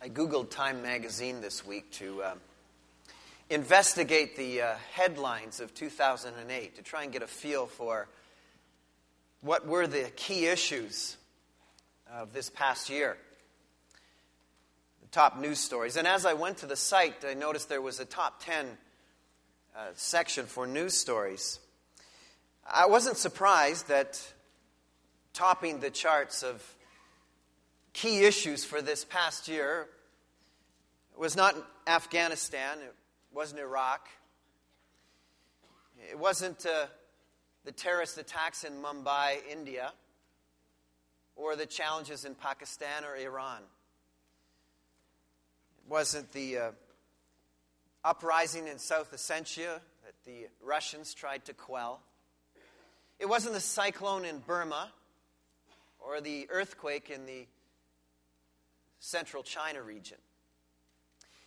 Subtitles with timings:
[0.00, 2.40] I Googled Time magazine this week to um,
[3.50, 8.06] investigate the uh, headlines of 2008 to try and get a feel for
[9.40, 11.16] what were the key issues
[12.12, 13.16] of this past year.
[15.02, 15.96] The top news stories.
[15.96, 18.66] And as I went to the site, I noticed there was a top 10
[19.76, 21.58] uh, section for news stories.
[22.64, 24.22] I wasn't surprised that
[25.32, 26.62] topping the charts of
[27.92, 29.88] key issues for this past year
[31.16, 31.56] was not
[31.86, 32.94] Afghanistan, it
[33.32, 34.08] wasn't Iraq,
[36.10, 36.86] it wasn't uh,
[37.64, 39.92] the terrorist attacks in Mumbai, India,
[41.36, 43.62] or the challenges in Pakistan or Iran.
[45.84, 46.70] It wasn't the uh,
[48.04, 52.00] uprising in South Ossetia that the Russians tried to quell.
[53.18, 54.92] It wasn't the cyclone in Burma
[55.98, 57.46] or the earthquake in the
[59.00, 60.18] central China region.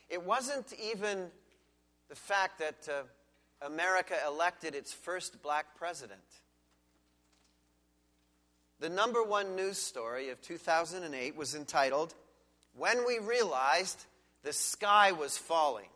[0.09, 1.27] It wasn't even
[2.09, 6.19] the fact that uh, America elected its first black president.
[8.79, 12.15] The number one news story of 2008 was entitled,
[12.75, 14.03] When We Realized
[14.43, 15.89] the Sky Was Falling.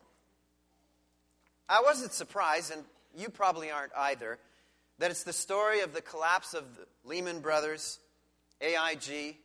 [1.67, 2.83] I wasn't surprised, and
[3.17, 4.38] you probably aren't either,
[5.00, 8.00] that it's the story of the collapse of the Lehman Brothers,
[8.61, 9.38] AIG,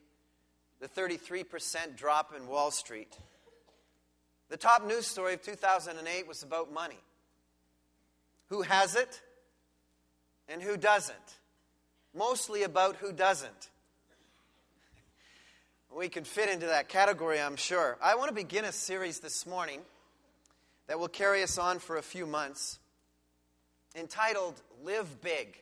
[0.81, 3.17] the 33% drop in Wall Street.
[4.48, 6.98] The top news story of 2008 was about money.
[8.48, 9.20] Who has it
[10.48, 11.17] and who doesn't?
[12.14, 13.70] Mostly about who doesn't.
[15.95, 17.98] We can fit into that category, I'm sure.
[18.03, 19.81] I want to begin a series this morning
[20.87, 22.78] that will carry us on for a few months
[23.94, 25.61] entitled Live Big.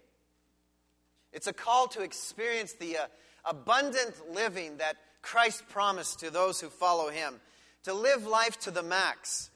[1.32, 3.06] It's a call to experience the uh,
[3.44, 7.40] abundant living that Christ promised to those who follow him,
[7.84, 9.50] to live life to the max.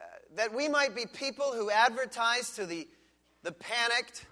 [0.00, 0.04] Uh,
[0.36, 2.86] that we might be people who advertise to the,
[3.42, 4.26] the panicked,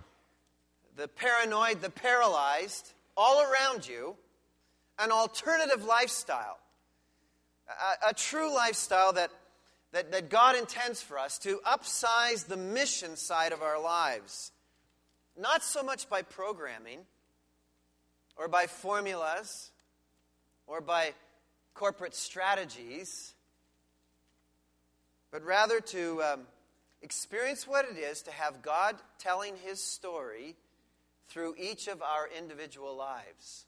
[0.97, 4.16] the paranoid, the paralyzed, all around you,
[4.98, 6.58] an alternative lifestyle.
[7.69, 9.31] A, a true lifestyle that,
[9.92, 14.53] that, that God intends for us to upsize the mission side of our lives.
[15.37, 17.00] Not so much by programming
[18.37, 19.70] or by formulas
[20.66, 21.12] or by
[21.75, 23.34] corporate strategies,
[25.30, 26.41] but rather to um,
[27.02, 30.56] experience what it is to have God telling His story
[31.28, 33.66] through each of our individual lives.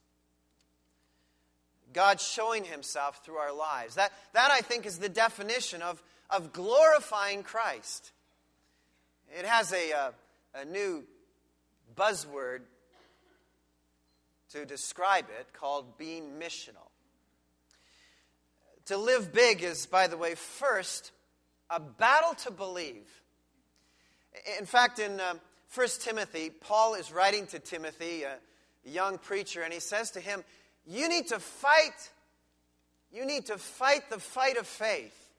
[1.93, 3.97] God showing Himself through our lives.
[3.97, 8.13] That, that I think, is the definition of, of glorifying Christ.
[9.39, 10.11] It has a, a, uh,
[10.55, 11.05] a new
[11.97, 12.61] buzzword
[14.53, 16.86] to describe it called being missional.
[18.87, 21.11] To live big is, by the way, first
[21.71, 23.09] a battle to believe.
[24.59, 25.41] In fact, in um,
[25.75, 28.37] 1 Timothy, Paul is writing to Timothy, a
[28.85, 30.45] young preacher, and he says to him,
[30.87, 32.11] You need to fight.
[33.13, 35.31] You need to fight the fight of faith.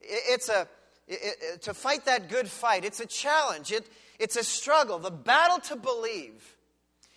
[0.00, 0.68] It's a,
[1.08, 2.84] it, it, to fight that good fight.
[2.84, 3.72] It's a challenge.
[3.72, 3.88] It,
[4.18, 4.98] it's a struggle.
[4.98, 6.56] The battle to believe.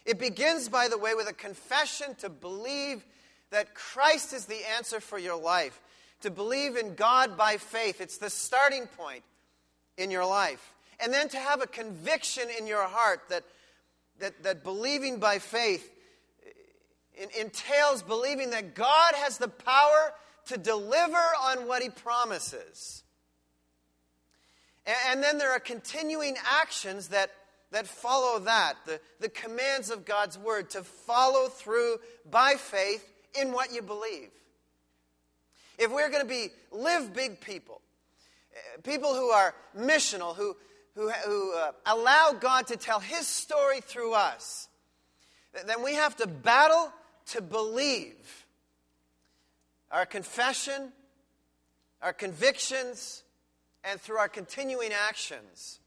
[0.06, 3.04] It begins, by the way, with a confession to believe
[3.52, 5.80] that Christ is the answer for your life,
[6.22, 8.02] to believe in God by faith.
[8.02, 9.24] It's the starting point
[9.98, 10.74] in your life.
[11.00, 13.44] And then to have a conviction in your heart that,
[14.20, 15.90] that, that believing by faith
[17.18, 20.14] eh, entails believing that God has the power
[20.48, 23.04] to deliver on what He promises.
[25.08, 27.30] And, then there are continuing actions that,
[27.72, 31.98] that follow that, the, the commands of God's Word, to follow through
[32.30, 33.08] by faith
[33.40, 34.30] in what you believe.
[35.78, 37.82] If we're going to be live big people,
[38.54, 40.56] eh, people who are missional, who,
[40.96, 44.68] who, who uh, allow God to tell His story through us,
[45.66, 46.92] then we have to battle
[47.28, 48.46] to believe.
[49.92, 50.92] Our confession,
[52.02, 53.24] our convictions,
[53.84, 55.80] and through our continuing actions.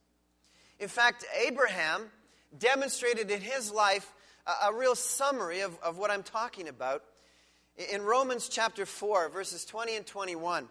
[0.80, 2.10] In fact, Abraham
[2.58, 4.12] demonstrated in his life
[4.46, 7.04] a, a real summary of, of what I'm talking about
[7.76, 10.64] in Romans chapter 4, verses 20 and 21,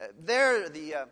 [0.00, 1.04] uh, there the, uh,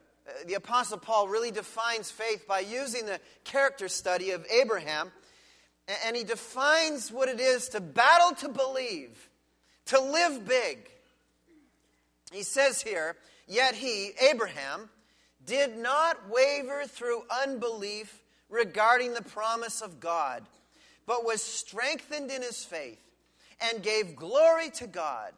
[0.47, 5.13] the Apostle Paul really defines faith by using the character study of Abraham,
[6.07, 9.29] and he defines what it is to battle to believe,
[9.87, 10.91] to live big.
[12.33, 13.17] He says here,
[13.47, 14.91] Yet he, Abraham,
[15.45, 20.45] did not waver through unbelief regarding the promise of God,
[21.07, 23.01] but was strengthened in his faith
[23.61, 25.33] and gave glory to God,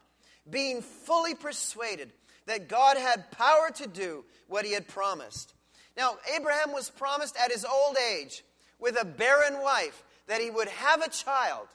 [0.49, 2.11] being fully persuaded
[2.45, 5.53] that God had power to do what he had promised.
[5.97, 8.43] Now, Abraham was promised at his old age
[8.79, 11.67] with a barren wife that he would have a child.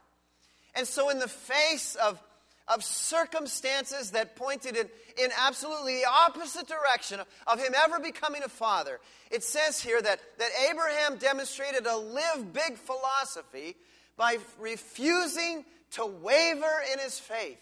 [0.74, 2.20] And so, in the face of,
[2.68, 4.88] of circumstances that pointed in,
[5.22, 9.00] in absolutely the opposite direction of, him ever becoming a father,
[9.30, 13.76] it says here that, that Abraham demonstrated a live big philosophy
[14.16, 17.58] by refusing to waver in his faith,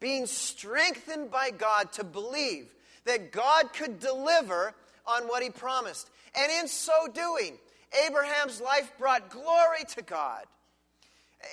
[0.00, 2.74] being strengthened by God to believe
[3.04, 4.74] that God could deliver
[5.06, 6.10] on what he promised.
[6.34, 7.58] And in so doing,
[8.06, 10.44] Abraham's life brought glory to God.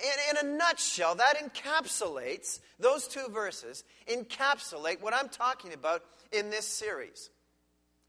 [0.02, 6.02] In, in, a nutshell, that encapsulates, those two verses encapsulate what I'm talking about
[6.32, 7.30] in this series.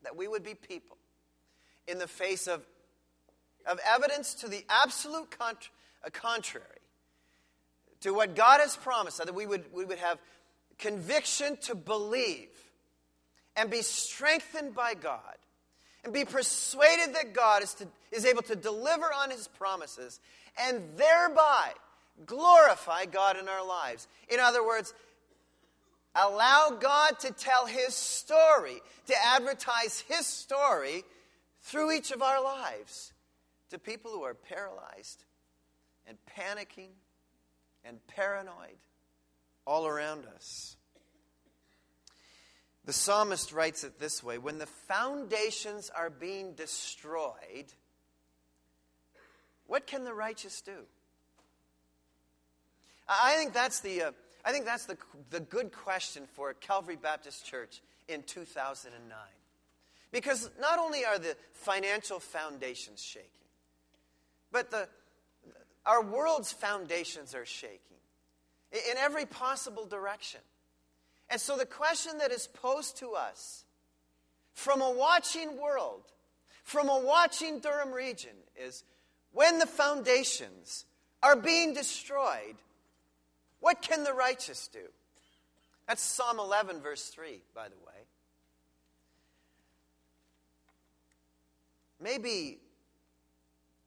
[0.03, 0.97] That we would be people
[1.87, 2.65] in the face of,
[3.65, 5.71] of evidence to the absolute contra-
[6.05, 6.76] uh, contrary
[8.01, 10.19] to what God has promised, that we would, we would have
[10.77, 12.49] conviction to believe
[13.55, 15.35] and be strengthened by God
[16.03, 20.19] and be persuaded that God is, to, is able to deliver on his promises
[20.57, 21.71] and thereby
[22.25, 24.07] glorify God in our lives.
[24.29, 24.93] In other words,
[26.15, 31.03] allow God to tell his story, to advertise his story
[31.61, 33.13] through each of our lives
[33.69, 35.25] to people who are paralyzed
[36.07, 36.89] and panicking
[37.83, 38.77] and paranoid
[39.65, 40.75] all around us.
[42.85, 47.73] The psalmist writes it this way When the foundations are being destroyed,
[49.67, 50.85] what can the righteous do?
[53.09, 54.11] I think that's the, uh,
[54.43, 54.97] I think that's the,
[55.29, 59.17] the good question for Calvary Baptist Church in 2009.
[60.11, 63.29] Because not only are the financial foundations shaking,
[64.51, 64.87] but the,
[65.87, 67.97] our world's foundations are shaking
[68.71, 70.41] in every possible direction.
[71.29, 73.63] And so the question that is posed to us
[74.53, 76.03] from a watching world,
[76.63, 78.83] from a watching Durham region, is
[79.31, 80.85] when the foundations
[81.23, 82.55] are being destroyed,
[83.61, 84.79] what can the righteous do?
[85.87, 87.93] That's Psalm 11, verse 3, by the way.
[92.01, 92.59] Maybe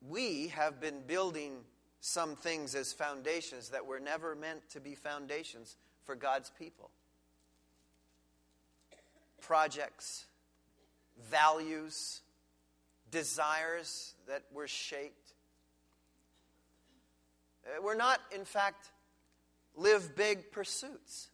[0.08, 1.58] we have been building
[2.00, 6.90] some things as foundations that were never meant to be foundations for God's people.
[9.40, 10.24] Projects,
[11.30, 12.20] values,
[13.10, 15.34] desires that were shaped.
[17.66, 18.90] Uh, we're not, in fact,
[19.76, 21.28] live big pursuits.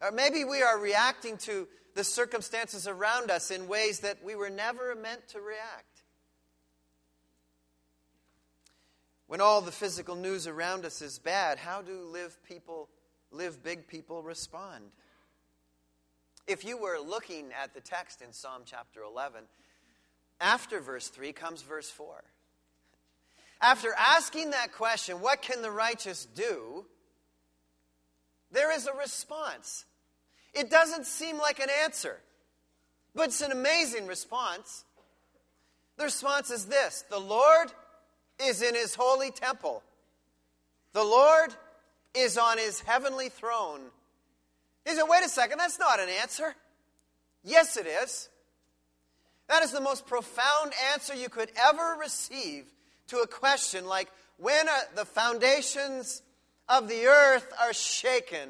[0.00, 4.50] Or maybe we are reacting to the circumstances around us in ways that we were
[4.50, 5.97] never meant to react.
[9.28, 12.88] When all the physical news around us is bad, how do live people,
[13.30, 14.84] live big people respond?
[16.46, 19.42] If you were looking at the text in Psalm chapter 11,
[20.40, 22.24] after verse 3 comes verse 4.
[23.60, 26.86] After asking that question, what can the righteous do?
[28.50, 29.84] There is a response.
[30.54, 32.18] It doesn't seem like an answer,
[33.14, 34.86] but it's an amazing response.
[35.98, 37.70] The response is this The Lord
[38.40, 39.82] is in his holy temple.
[40.92, 41.54] The Lord
[42.14, 43.80] is on his heavenly throne.
[44.84, 46.54] He said, wait a second, that's not an answer.
[47.44, 48.28] Yes, it is.
[49.48, 52.64] That is the most profound answer you could ever receive
[53.08, 56.22] to a question like when the foundations
[56.68, 58.48] of the earth are shaken,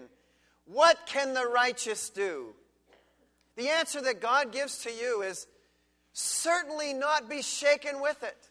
[0.67, 2.55] what can the righteous do?
[3.57, 5.47] The answer that God gives to you is
[6.13, 8.48] certainly not be shaken with it.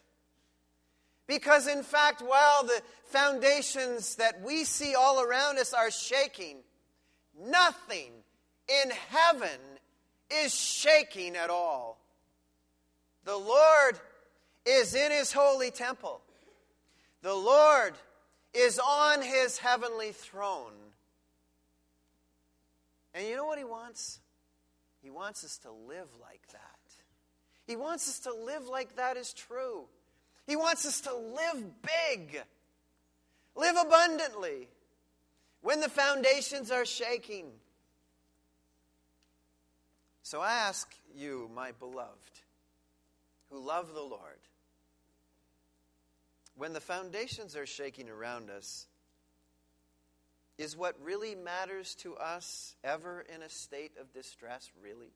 [1.28, 6.56] Because, in fact, while the foundations that we see all around us are shaking,
[7.38, 8.10] nothing
[8.68, 9.60] in heaven
[10.30, 12.00] is shaking at all.
[13.24, 14.00] The Lord
[14.64, 16.20] is in his holy temple,
[17.22, 17.92] the Lord
[18.54, 20.72] is on his heavenly throne.
[23.14, 24.20] And you know what he wants?
[25.02, 26.60] He wants us to live like that.
[27.66, 29.84] He wants us to live like that is true.
[30.48, 32.42] He wants us to live big,
[33.54, 34.68] live abundantly
[35.60, 37.50] when the foundations are shaking.
[40.22, 42.40] So I ask you, my beloved,
[43.50, 44.40] who love the Lord,
[46.56, 48.86] when the foundations are shaking around us,
[50.56, 55.12] is what really matters to us ever in a state of distress, really?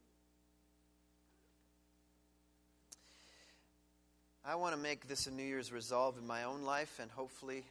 [4.44, 7.64] I want to make this a New Year's resolve in my own life, and hopefully,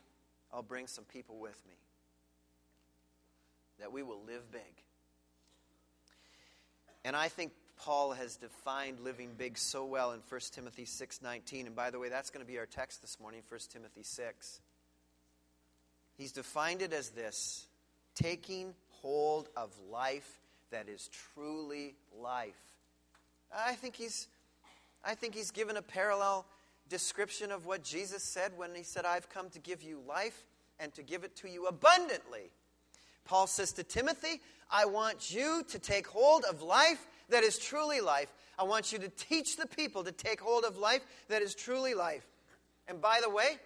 [0.53, 1.75] I'll bring some people with me.
[3.81, 4.61] that we will live big.
[7.03, 11.75] And I think Paul has defined living big so well in 1 Timothy 6:19 and
[11.75, 14.61] by the way that's going to be our text this morning 1 Timothy 6.
[16.13, 17.65] He's defined it as this,
[18.13, 22.61] taking hold of life that is truly life.
[23.51, 24.27] I think he's
[25.03, 26.45] I think he's given a parallel
[26.91, 30.43] description of what Jesus said when he said I've come to give you life
[30.77, 32.51] and to give it to you abundantly.
[33.23, 38.01] Paul says to Timothy, I want you to take hold of life that is truly
[38.01, 38.31] life.
[38.59, 41.93] I want you to teach the people to take hold of life that is truly
[41.93, 42.25] life.
[42.89, 43.57] And by the way,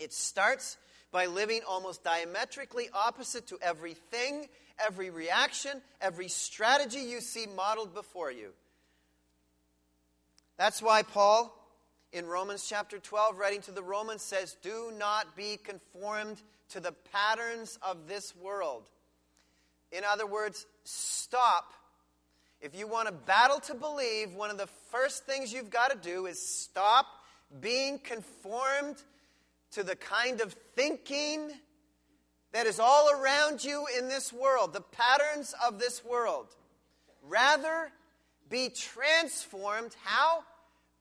[0.00, 0.76] it starts
[1.12, 4.48] by living almost diametrically opposite to everything,
[4.84, 8.48] every reaction, every strategy you see modeled before you.
[10.58, 11.56] That's why Paul,
[12.12, 16.92] in Romans chapter 12, writing to the Romans, says, Do not be conformed to the
[17.12, 18.88] patterns of this world.
[19.90, 21.72] In other words, stop.
[22.60, 25.98] If you want to battle to believe, one of the first things you've got to
[25.98, 27.06] do is stop
[27.60, 28.96] being conformed
[29.72, 31.50] to the kind of thinking
[32.52, 36.46] that is all around you in this world, the patterns of this world.
[37.22, 37.90] Rather,
[38.50, 39.96] be transformed.
[40.04, 40.44] How?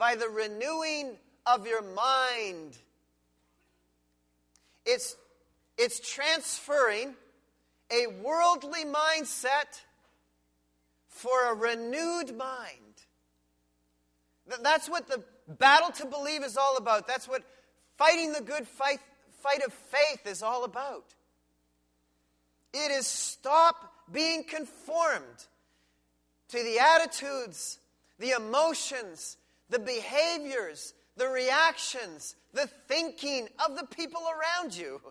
[0.01, 1.15] By the renewing
[1.45, 2.75] of your mind.
[4.83, 5.15] It's,
[5.77, 7.13] it's transferring
[7.91, 9.79] a worldly mindset
[11.07, 12.95] for a renewed mind.
[14.63, 17.07] That's what the battle to believe is all about.
[17.07, 17.43] That's what
[17.99, 19.01] fighting the good fight,
[19.43, 21.13] fight of faith is all about.
[22.73, 25.45] It is stop being conformed
[26.47, 27.77] to the attitudes,
[28.17, 29.37] the emotions,
[29.71, 35.01] the behaviors, the reactions, the thinking of the people around you.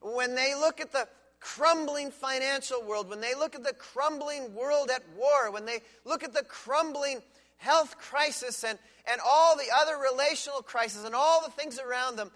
[0.00, 1.06] When they look at the
[1.40, 6.24] crumbling financial world, when they look at the crumbling world at war, when they look
[6.24, 7.20] at the crumbling
[7.58, 8.78] health crisis and,
[9.10, 12.30] and all the other relational crises and all the things around them,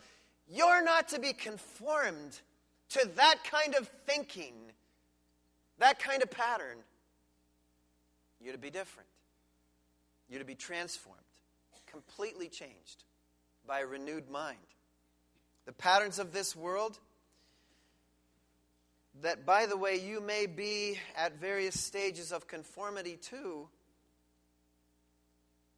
[0.48, 2.40] you're not to be conformed
[2.90, 4.54] to that kind of thinking,
[5.78, 6.78] that kind of pattern.
[8.40, 9.08] You're to be different.
[10.28, 11.19] You're to be transformed,
[11.90, 13.04] completely changed
[13.66, 14.58] by a renewed mind.
[15.66, 16.98] The patterns of this world,
[19.22, 23.68] that by the way, you may be at various stages of conformity to,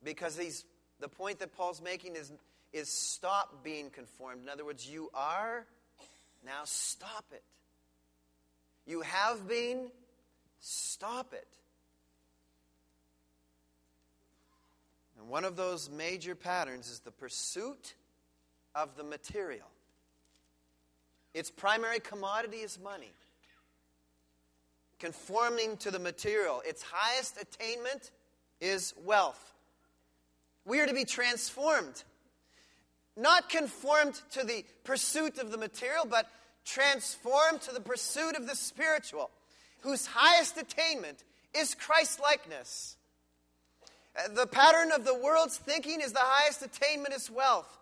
[0.04, 0.36] because
[1.00, 2.32] the point that Paul's making is,
[2.72, 4.42] is stop being conformed.
[4.42, 5.66] In other words, you are,
[6.44, 7.42] now stop it.
[8.86, 9.90] You have been,
[10.60, 11.46] stop it.
[15.22, 17.94] And one of those major patterns is the pursuit
[18.74, 19.68] of the material.
[21.32, 23.12] Its primary commodity is money.
[24.98, 26.60] Conforming to the material.
[26.66, 28.10] Its highest attainment
[28.60, 29.54] is wealth.
[30.64, 32.02] We are to be transformed.
[33.16, 36.26] Not conformed to the pursuit of the material, but
[36.64, 39.30] transformed to the pursuit of the spiritual,
[39.82, 41.22] whose highest attainment
[41.54, 42.96] is Christ likeness.
[44.34, 47.78] The pattern of the world's thinking is the highest attainment is wealth.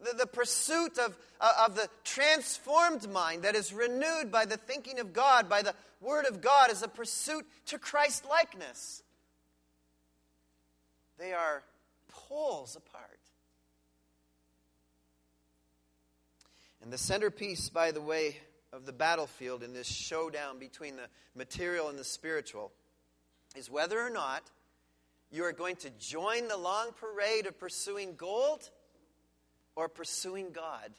[0.00, 4.98] The, the pursuit of, uh, of the transformed mind that is renewed by the thinking
[4.98, 9.02] of God, by the Word of God, is a pursuit to Christ likeness.
[11.18, 11.62] They are
[12.08, 13.18] poles apart.
[16.82, 18.36] And the centerpiece, by the way,
[18.72, 22.72] of the battlefield in this showdown between the material and the spiritual
[23.56, 24.42] is whether or not
[25.30, 28.68] you are going to join the long parade of pursuing gold
[29.76, 30.90] or pursuing God.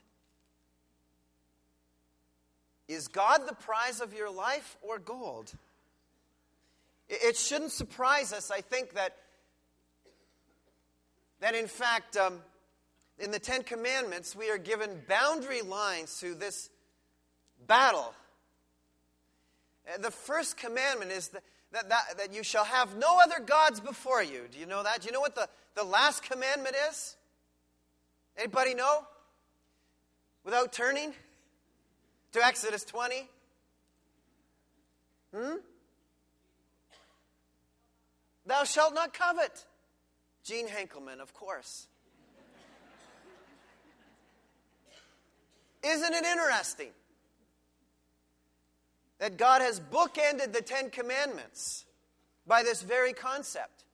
[2.88, 5.52] Is God the prize of your life or gold?
[7.08, 9.16] It shouldn't surprise us, I think, that,
[11.40, 12.40] that in fact, um,
[13.18, 16.70] in the Ten Commandments, we are given boundary lines to this
[17.68, 18.14] battle.
[19.88, 23.80] Uh, the first commandment is that that, that, that you shall have no other gods
[23.80, 24.42] before you.
[24.52, 25.02] Do you know that?
[25.02, 27.16] Do you know what the, the last commandment is?
[28.38, 29.04] Anybody know?
[30.44, 31.14] Without turning
[32.32, 33.28] to Exodus 20?
[35.36, 35.56] Hmm?
[38.46, 39.66] Thou shalt not covet.
[40.44, 41.88] Gene Henkelman, of course.
[45.84, 46.90] Isn't it interesting?
[49.20, 51.86] That God has bookended the Ten Commandments
[52.48, 53.86] by this very concept.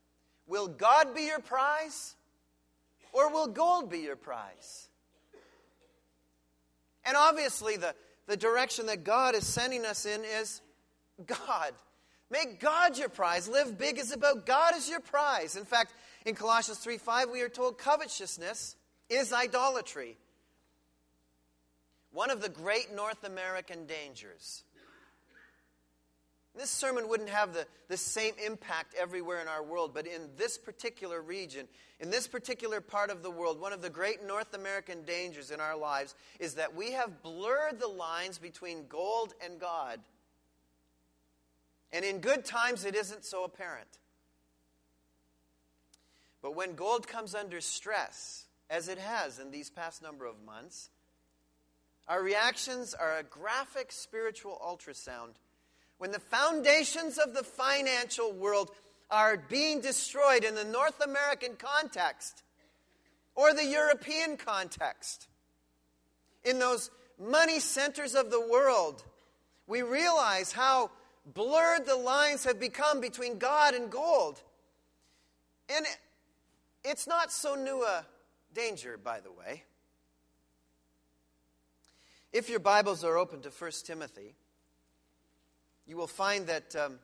[0.47, 2.15] Will God be your prize
[3.11, 4.89] or will gold be your prize?
[7.03, 7.93] And obviously, the,
[8.27, 10.61] the direction that God is sending us in is
[11.25, 11.73] God.
[12.29, 13.47] Make God your prize.
[13.47, 15.55] Live big is about God as your prize.
[15.55, 15.93] In fact,
[16.25, 18.75] in Colossians 3 5, we are told covetousness
[19.09, 20.17] is idolatry.
[22.11, 24.63] One of the great North American dangers.
[26.57, 30.57] This sermon wouldn't have the, the same impact everywhere in our world, but in this
[30.57, 31.67] particular region,
[31.99, 35.59] in this particular part of the world, one of the great North American dangers in
[35.59, 39.99] our lives is that we have blurred the lines between gold and God.
[41.91, 43.99] And in good times, it isn't so apparent.
[46.41, 50.89] But when gold comes under stress, as it has in these past number of months,
[52.07, 55.35] our reactions are a graphic spiritual ultrasound.
[55.97, 58.71] When the foundations of the financial world
[59.09, 62.43] are being destroyed in the North American context
[63.35, 65.27] or the European context,
[66.43, 69.03] in those money centers of the world,
[69.67, 70.91] we realize how
[71.33, 74.41] blurred the lines have become between God and gold.
[75.75, 75.85] And
[76.83, 78.05] it's not so new a
[78.53, 79.63] danger, by the way.
[82.31, 84.35] If your Bibles are open to 1 Timothy,
[85.87, 86.99] you will find that um,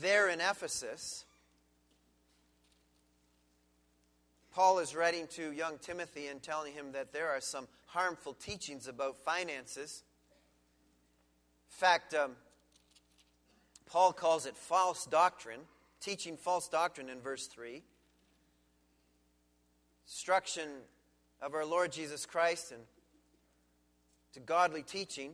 [0.00, 1.24] there in Ephesus,
[4.52, 8.86] Paul is writing to young Timothy and telling him that there are some harmful teachings
[8.86, 10.04] about finances.
[11.70, 12.32] In fact, um,
[13.86, 15.60] Paul calls it false doctrine,
[16.00, 17.82] teaching false doctrine in verse 3.
[20.06, 20.68] Instruction
[21.42, 22.82] of our Lord Jesus Christ and
[24.34, 25.32] to godly teaching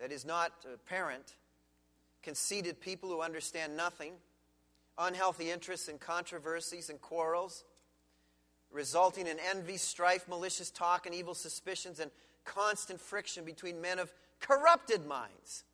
[0.00, 1.34] that is not apparent,
[2.22, 4.12] conceited people who understand nothing,
[4.98, 7.64] unhealthy interests and controversies and quarrels,
[8.70, 12.10] resulting in envy, strife, malicious talk, and evil suspicions, and
[12.44, 15.64] constant friction between men of corrupted minds,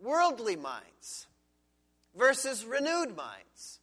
[0.00, 1.26] worldly minds
[2.16, 3.80] versus renewed minds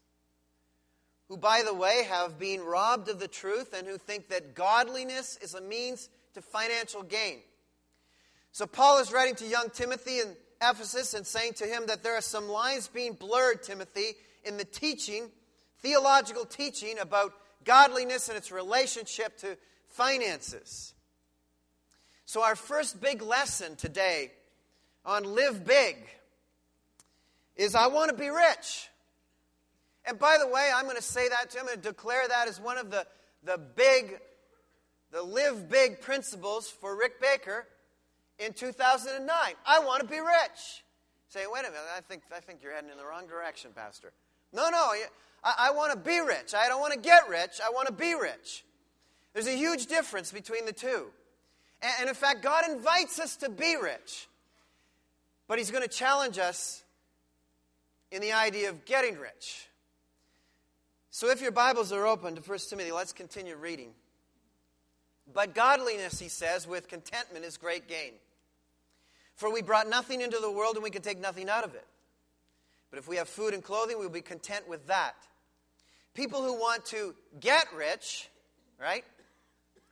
[1.31, 5.37] who, by the way, have been robbed of the truth and who think that godliness
[5.41, 7.39] is a means to financial gain.
[8.53, 12.17] So, Paul is writing to young Timothy in Ephesus and saying to him that there
[12.17, 15.29] are some lines being blurred, Timothy, in the teaching,
[15.81, 17.33] theological teaching about
[17.63, 20.93] godliness and its relationship to finances.
[22.25, 24.31] So, our first big lesson today
[25.05, 25.95] on Live Big
[27.55, 28.89] is I want to be rich.
[30.05, 32.59] And by the way, I'm going to say that to him and declare that as
[32.59, 33.05] one of the,
[33.43, 34.19] the big,
[35.11, 37.67] the live big principles for Rick Baker
[38.41, 39.29] in 2009.
[39.65, 40.83] I want to be rich.
[41.29, 44.11] Say, wait a minute, I think, I think you're heading in the wrong direction, Pastor.
[44.51, 44.91] No, no,
[45.43, 46.53] I, I want to be rich.
[46.53, 48.65] I don't want to get rich, I want to be rich.
[49.33, 51.07] There's a huge difference between the two.
[51.81, 54.27] And, and in fact, God invites us to be rich.
[55.47, 56.83] But He's going to challenge us
[58.11, 59.67] in the idea of getting rich.
[61.11, 63.91] So if your Bibles are open to 1 Timothy, let's continue reading.
[65.33, 68.13] But godliness, he says, with contentment is great gain.
[69.41, 71.87] For we brought nothing into the world and we can take nothing out of it.
[72.91, 75.15] But if we have food and clothing, we'll be content with that.
[76.13, 78.29] People who want to get rich,
[78.79, 79.03] right,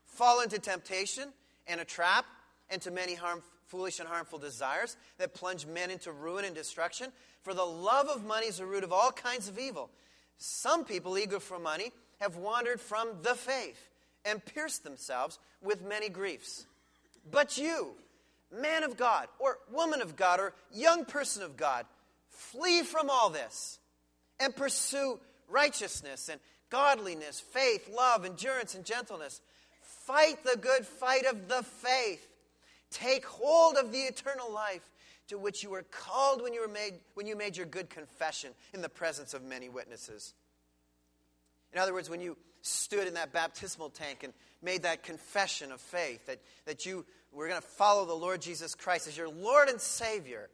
[0.05, 1.29] fall into temptation
[1.65, 2.27] and a trap
[2.69, 7.11] and to many harm, foolish and harmful desires that plunge men into ruin and destruction.
[7.41, 9.89] For the love of money is the root of all kinds of evil.
[10.37, 13.89] Some people, eager for money, have wandered from the faith
[14.25, 16.67] and pierced themselves with many griefs.
[17.31, 17.95] But you,
[18.51, 21.85] man of God, or woman of God, or young person of God,
[22.29, 23.79] flee from all this
[24.39, 29.41] and pursue righteousness and godliness, faith, love, endurance, and gentleness.
[29.81, 32.25] Fight the good fight of the faith.
[32.91, 34.87] Take hold of the eternal life
[35.27, 38.51] to which you were called when you, were made, when you made your good confession
[38.73, 40.33] in the presence of many witnesses.
[41.71, 45.79] In other words, when you stood in that baptismal tank and made that confession of
[45.79, 49.69] faith that, that you were going to follow the Lord Jesus Christ as your Lord
[49.69, 50.49] and Savior,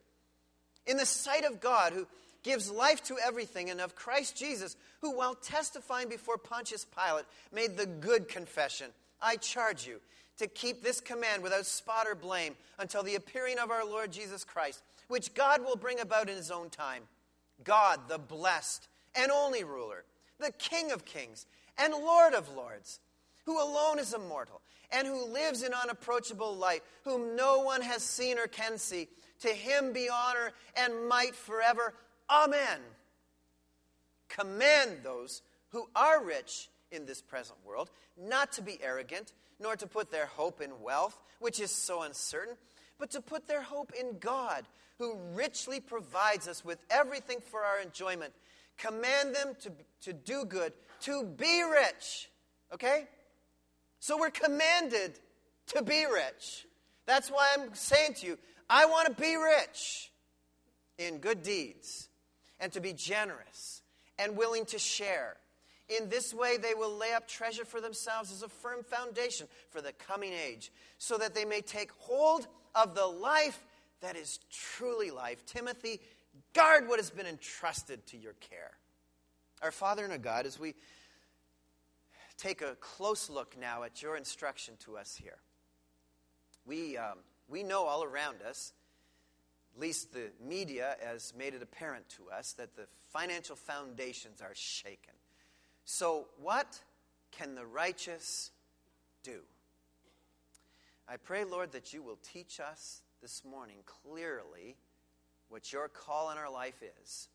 [0.85, 2.07] in the sight of God who
[2.43, 7.75] gives life to everything, and of Christ Jesus, who, while testifying before Pontius Pilate, made
[7.75, 9.99] the good confession I charge you
[10.37, 14.43] to keep this command without spot or blame until the appearing of our Lord Jesus
[14.43, 17.03] Christ, which God will bring about in his own time.
[17.63, 20.03] God, the blessed and only ruler,
[20.39, 22.99] the King of kings and Lord of lords,
[23.45, 24.61] who alone is immortal
[24.95, 29.07] and who lives in unapproachable light, whom no one has seen or can see.
[29.41, 31.93] To him be honor and might forever.
[32.29, 32.79] Amen.
[34.29, 39.87] Command those who are rich in this present world not to be arrogant nor to
[39.87, 42.55] put their hope in wealth, which is so uncertain,
[42.97, 44.65] but to put their hope in God,
[44.97, 48.33] who richly provides us with everything for our enjoyment.
[48.77, 52.29] Command them to, to do good, to be rich.
[52.73, 53.07] Okay?
[53.99, 55.19] So we're commanded
[55.67, 56.65] to be rich.
[57.05, 58.37] That's why I'm saying to you,
[58.69, 60.11] I want to be rich
[60.97, 62.09] in good deeds
[62.59, 63.81] and to be generous
[64.17, 65.37] and willing to share.
[65.87, 69.81] In this way, they will lay up treasure for themselves as a firm foundation for
[69.81, 73.63] the coming age, so that they may take hold of the life
[74.01, 75.45] that is truly life.
[75.45, 75.99] Timothy,
[76.53, 78.71] guard what has been entrusted to your care.
[79.61, 80.73] Our Father and our God, as we
[82.37, 85.37] take a close look now at your instruction to us here,
[86.65, 88.73] we, um, we know all around us
[89.75, 94.53] at least the media has made it apparent to us that the financial foundations are
[94.53, 95.13] shaken.
[95.83, 96.79] So, what
[97.31, 98.51] can the righteous
[99.21, 99.41] do?
[101.09, 104.77] I pray, Lord, that you will teach us this morning clearly
[105.49, 107.27] what your call in our life is.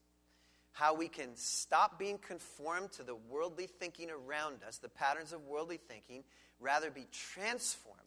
[0.72, 5.44] How we can stop being conformed to the worldly thinking around us, the patterns of
[5.46, 6.24] worldly thinking,
[6.61, 7.98] rather be transformed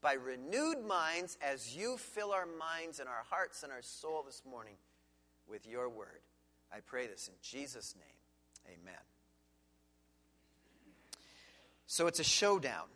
[0.00, 4.42] by renewed minds as you fill our minds and our hearts and our soul this
[4.48, 4.76] morning
[5.48, 6.20] with your word.
[6.72, 8.76] I pray this in Jesus' name.
[8.80, 8.94] Amen.
[11.86, 12.86] So it's a showdown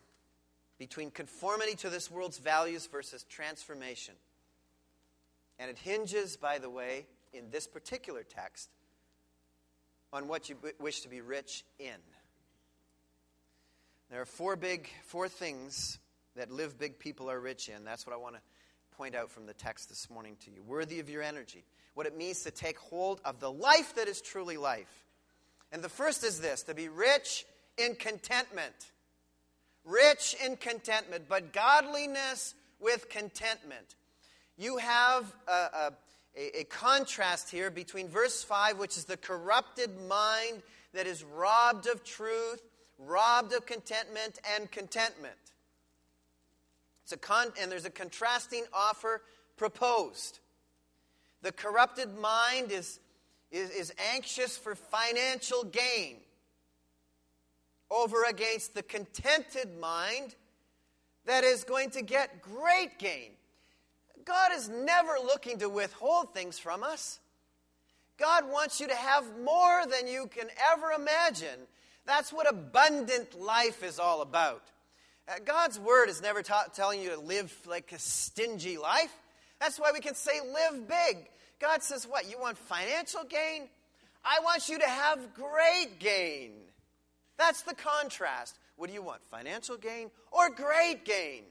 [0.78, 4.14] between conformity to this world's values versus transformation.
[5.58, 8.70] And it hinges, by the way, in this particular text,
[10.14, 11.98] on what you wish to be rich in.
[14.10, 15.98] There are four big, four things
[16.36, 17.84] that live big people are rich in.
[17.84, 18.40] That's what I want to
[18.96, 20.62] point out from the text this morning to you.
[20.62, 21.64] Worthy of your energy.
[21.94, 25.04] What it means to take hold of the life that is truly life.
[25.72, 27.44] And the first is this to be rich
[27.76, 28.92] in contentment.
[29.84, 33.96] Rich in contentment, but godliness with contentment.
[34.56, 35.92] You have a,
[36.36, 41.86] a, a, contrast here between verse 5, which is the corrupted mind that is robbed
[41.86, 42.62] of truth,
[42.98, 45.34] robbed of contentment, and contentment.
[47.04, 49.22] It's a con- and there's a contrasting offer
[49.56, 50.40] proposed.
[51.42, 52.98] The corrupted mind is,
[53.50, 56.16] is, is anxious for financial gain
[57.90, 60.34] over against the contented mind
[61.26, 63.30] that is going to get great gain.
[64.24, 67.20] God is never looking to withhold things from us.
[68.18, 71.66] God wants you to have more than you can ever imagine.
[72.06, 74.62] That's what abundant life is all about.
[75.26, 79.12] Uh, God's word is never ta- telling you to live like a stingy life.
[79.60, 81.28] That's why we can say live big.
[81.60, 82.30] God says, What?
[82.30, 83.68] You want financial gain?
[84.24, 86.52] I want you to have great gain.
[87.36, 88.58] That's the contrast.
[88.76, 89.22] What do you want?
[89.24, 91.42] Financial gain or great gain?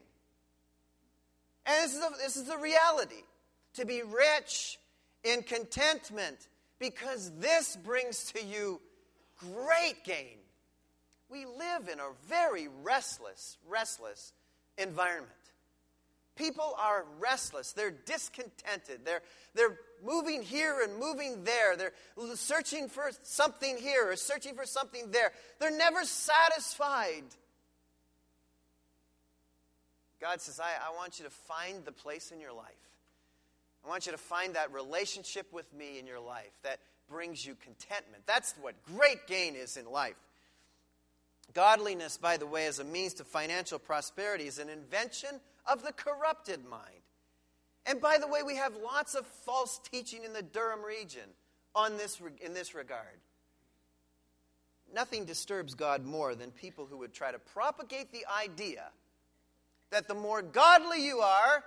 [1.66, 3.22] And this is, the, this is the reality
[3.74, 4.78] to be rich
[5.22, 6.48] in contentment
[6.78, 8.80] because this brings to you
[9.38, 10.38] great gain.
[11.30, 14.32] We live in a very restless, restless
[14.78, 15.30] environment.
[16.36, 17.72] People are restless.
[17.72, 19.00] They're discontented.
[19.04, 19.22] They're,
[19.54, 21.76] they're moving here and moving there.
[21.76, 21.92] They're
[22.34, 25.32] searching for something here or searching for something there.
[25.60, 27.22] They're never satisfied.
[30.20, 32.66] God says, I, I want you to find the place in your life.
[33.84, 37.54] I want you to find that relationship with me in your life that brings you
[37.62, 38.22] contentment.
[38.26, 40.16] That's what great gain is in life.
[41.52, 45.92] Godliness, by the way, as a means to financial prosperity, is an invention of the
[45.92, 47.02] corrupted mind.
[47.86, 51.28] And by the way, we have lots of false teaching in the Durham region
[51.74, 53.20] on this, in this regard.
[54.94, 58.84] Nothing disturbs God more than people who would try to propagate the idea
[59.94, 61.62] that the more godly you are,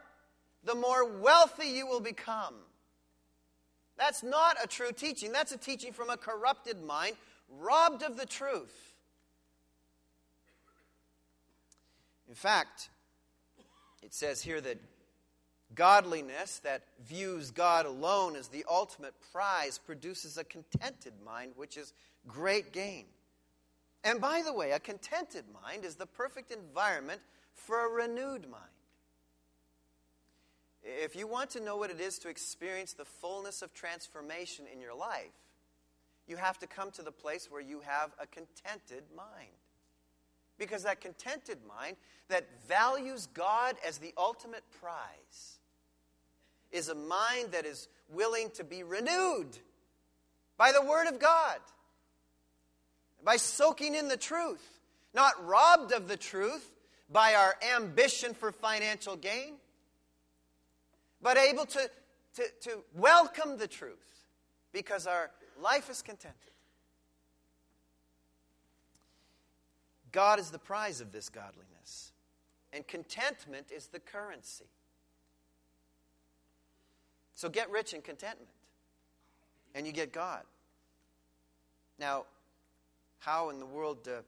[0.66, 2.56] the more wealthy you will become.
[3.98, 5.32] That's not a true teaching.
[5.32, 7.16] That's a teaching from a corrupted mind,
[7.50, 8.94] robbed of the truth.
[12.28, 12.90] In fact,
[14.04, 14.78] it says here that
[15.74, 21.94] godliness that views God alone as the ultimate prize produces a contented mind, which is
[22.28, 23.06] great gain.
[24.04, 27.22] And by the way, a contented mind is the perfect environment
[27.58, 28.64] for a renewed mind.
[30.84, 34.80] If you want to know what it is to experience the fullness of transformation in
[34.80, 35.34] your life,
[36.28, 39.50] you have to come to the place where you have a contented mind.
[40.58, 41.98] Because that contented mind
[42.30, 45.60] that values God as the ultimate prize
[46.72, 49.58] is a mind that is willing to be renewed
[50.58, 51.60] by the Word of God,
[53.24, 54.80] by soaking in the truth,
[55.14, 56.77] not robbed of the truth,
[57.10, 59.56] by our ambition for financial gain,
[61.22, 61.90] but able to,
[62.36, 64.26] to, to welcome the truth
[64.74, 66.52] because our life is contented.
[70.12, 72.12] God is the prize of this godliness,
[72.74, 74.66] and contentment is the currency.
[77.36, 78.50] So get rich in contentment,
[79.76, 80.42] and you get God.
[82.00, 82.26] Now,
[83.20, 84.22] how in the world, uh,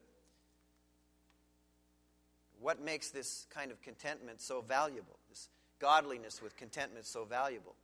[2.59, 5.17] what makes this kind of contentment so valuable?
[5.29, 7.75] This godliness with contentment so valuable?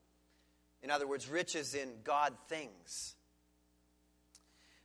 [0.83, 3.15] In other words, riches in God things.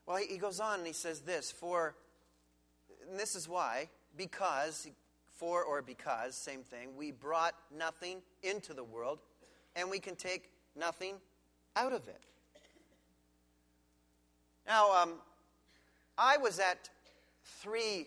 [0.07, 1.95] Well, he goes on and he says this For,
[3.09, 4.89] and this is why, because,
[5.37, 9.19] for or because, same thing, we brought nothing into the world,
[9.77, 11.15] and we can take nothing
[11.77, 12.23] out of it.
[14.67, 15.15] Now, um,
[16.17, 16.89] I was at
[17.45, 18.07] three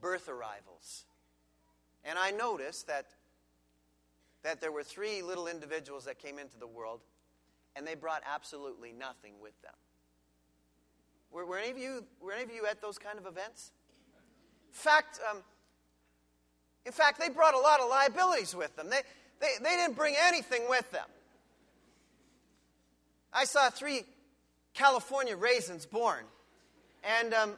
[0.00, 1.04] birth arrivals,
[2.08, 3.06] and I noticed that,
[4.42, 7.00] that there were three little individuals that came into the world,
[7.76, 9.74] and they brought absolutely nothing with them.
[11.30, 13.72] Were, were, any, of you, were any of you at those kind of events?
[14.68, 15.42] In fact, um,
[16.86, 18.88] in fact, they brought a lot of liabilities with them.
[18.88, 19.02] They,
[19.40, 21.06] they, they didn't bring anything with them.
[23.34, 24.04] I saw three
[24.72, 26.24] California raisins born.
[27.04, 27.52] And um,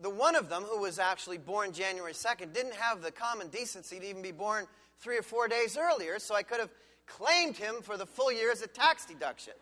[0.00, 3.98] the one of them, who was actually born January 2nd, didn't have the common decency
[3.98, 4.66] to even be born
[5.00, 6.70] three or four days earlier, so I could have
[7.06, 9.54] claimed him for the full year as a tax deduction.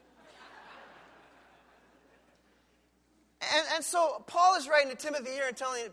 [3.41, 5.93] and, and so Paul is writing to Timothy here and telling him,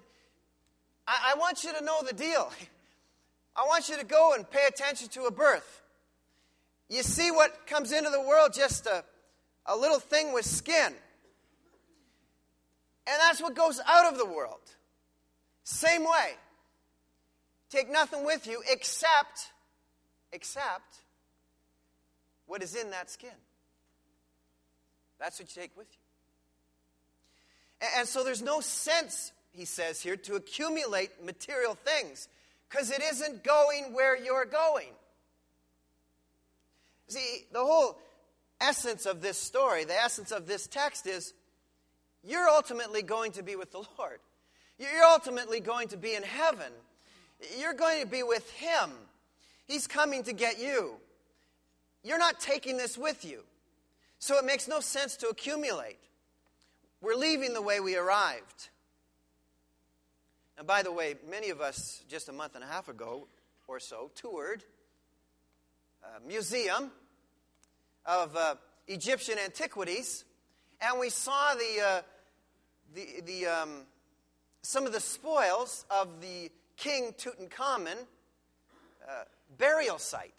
[1.07, 2.51] I, I want you to know the deal.
[3.55, 5.83] I want you to go and pay attention to a birth.
[6.89, 9.03] You see what comes into the world just a,
[9.65, 10.93] a little thing with skin.
[13.05, 14.61] And that's what goes out of the world.
[15.63, 16.33] Same way.
[17.69, 19.51] Take nothing with you except,
[20.31, 20.97] except
[22.45, 23.29] what is in that skin.
[25.19, 25.97] That's what you take with you.
[27.97, 32.27] And, so there's no sense, he says here, to accumulate material things
[32.69, 34.87] because it isn't going where you're going.
[37.07, 37.99] See, the whole
[38.61, 41.33] essence of this story, the essence of this text is
[42.25, 44.19] you're ultimately going to be with the Lord.
[44.79, 46.71] You're ultimately going to be in heaven.
[47.59, 48.91] You're going to be with Him.
[49.67, 50.95] He's coming to get you.
[52.03, 53.43] You're not taking this with you.
[54.19, 55.99] So it makes no sense to accumulate.
[57.01, 58.69] We're leaving the way we arrived.
[60.57, 63.27] And by the way, many of us just a month and a half ago
[63.67, 64.63] or so toured
[66.03, 66.91] a museum
[68.05, 68.55] of uh,
[68.87, 70.25] Egyptian antiquities,
[70.81, 72.01] and we saw the, uh,
[72.93, 73.69] the, the, um,
[74.61, 77.97] some of the spoils of the King Tutankhamun
[79.07, 79.23] uh,
[79.57, 80.33] burial site.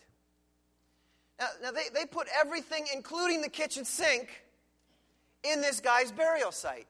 [1.38, 4.44] Now, now they, they put everything, including the kitchen sink,
[5.42, 6.86] in this guy's burial site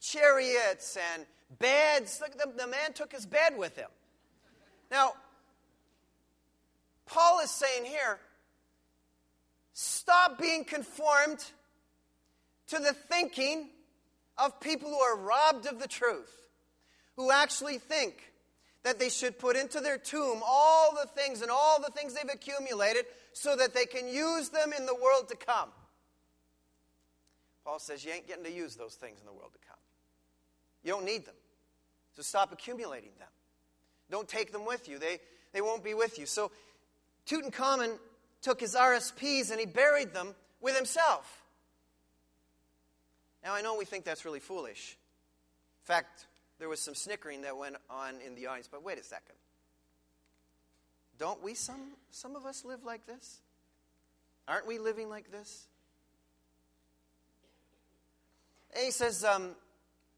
[0.00, 1.26] chariots and
[1.58, 2.20] beds.
[2.20, 3.90] Look, the, the man took his bed with him.
[4.90, 5.12] Now,
[7.06, 8.18] Paul is saying here
[9.72, 11.42] Stop being conformed
[12.68, 13.70] to the thinking
[14.42, 16.30] of people who are robbed of the truth,
[17.16, 18.32] who actually think
[18.82, 22.32] that they should put into their tomb all the things and all the things they've
[22.32, 25.68] accumulated so that they can use them in the world to come.
[27.64, 29.76] Paul says you ain't getting to use those things in the world to come.
[30.82, 31.34] You don't need them.
[32.16, 33.28] So stop accumulating them.
[34.10, 34.98] Don't take them with you.
[34.98, 35.18] They,
[35.52, 36.26] they won't be with you.
[36.26, 36.50] So
[37.26, 37.98] Tutankhamun
[38.42, 41.39] took his RSPs and he buried them with himself.
[43.42, 44.96] Now, I know we think that's really foolish.
[45.82, 46.26] In fact,
[46.58, 49.34] there was some snickering that went on in the audience, but wait a second.
[51.18, 53.40] Don't we, some, some of us, live like this?
[54.46, 55.66] Aren't we living like this?
[58.74, 59.50] And he says, um,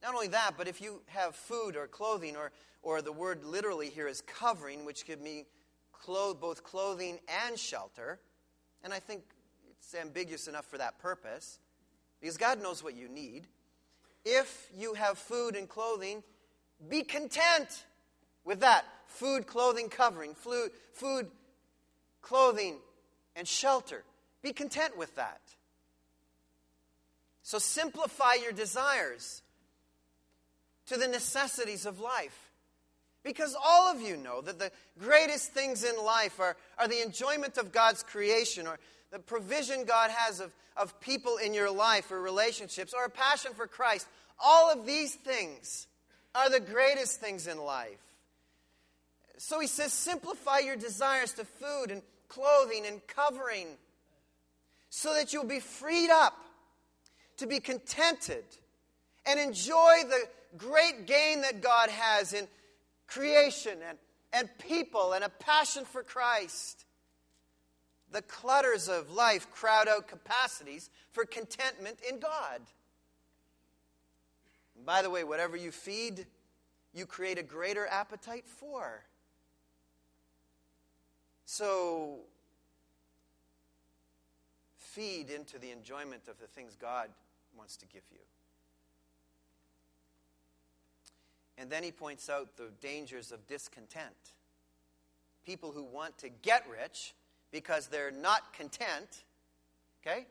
[0.03, 2.51] not only that, but if you have food or clothing, or,
[2.83, 5.45] or the word literally here is covering, which could mean
[6.41, 8.19] both clothing and shelter.
[8.83, 9.23] And I think
[9.71, 11.61] it's ambiguous enough for that purpose
[12.23, 13.49] because God knows what you need.
[14.25, 16.23] If you have food and clothing,
[16.89, 17.85] be content
[18.45, 18.85] with that.
[19.09, 21.27] Food, clothing, covering, food, food
[22.23, 22.77] clothing,
[23.35, 24.05] and shelter.
[24.41, 25.41] Be content with that.
[27.43, 29.43] So simplify your desires
[30.87, 32.53] to the necessities of life.
[33.25, 37.59] Because all of you know that the greatest things in life are, are the enjoyment
[37.59, 38.79] of God's creation or
[39.13, 43.53] the provision God has of, of people in your life or relationships or a passion
[43.55, 44.09] for Christ.
[44.43, 45.87] All of these things
[46.35, 48.01] are the greatest things in life.
[49.37, 53.67] So he says, simplify your desires to food and clothing and covering
[54.89, 56.37] so that you'll be freed up
[57.37, 58.45] to be contented
[59.27, 60.23] and enjoy the
[60.57, 62.47] great gain that God has in
[63.07, 63.99] creation and,
[64.33, 66.85] and people and a passion for Christ.
[68.13, 72.61] The clutters of life crowd out capacities for contentment in God.
[74.77, 76.27] And by the way, whatever you feed,
[76.93, 79.03] you create a greater appetite for.
[81.47, 82.21] So,
[84.77, 87.09] feed into the enjoyment of the things God
[87.57, 88.19] wants to give you.
[91.57, 94.35] And then he points out the dangers of discontent.
[95.45, 97.15] People who want to get rich
[97.53, 99.25] because they're not content,
[100.05, 100.27] okay,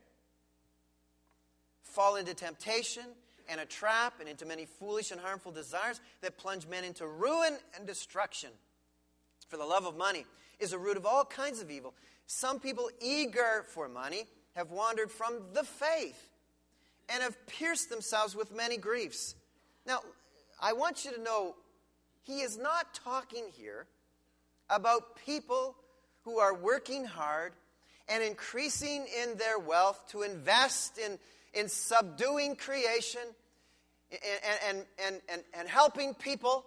[1.83, 3.03] fall into temptation
[3.47, 7.57] and a trap and into many foolish and harmful desires that plunge men into ruin
[7.77, 8.49] and destruction.
[9.47, 10.25] For the love of money
[10.59, 11.93] is a root of all kinds of evil.
[12.27, 14.23] Some people eager for money
[14.55, 16.29] have wandered from the faith
[17.09, 19.35] and have pierced themselves with many griefs.
[19.85, 19.99] Now,
[20.61, 21.55] I want you to know
[22.23, 23.87] he is not talking here
[24.69, 25.75] about people
[26.23, 27.53] who are working hard
[28.07, 31.17] and increasing in their wealth to invest in,
[31.53, 33.21] in subduing creation
[34.11, 36.65] and, and, and, and, helping people.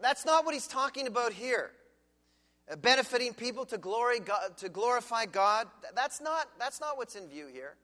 [0.00, 1.70] That's not what he's talking about here.
[2.70, 5.68] Uh, benefiting people to, glory God, to glorify God.
[5.94, 7.76] That's not, that's not what's in view here.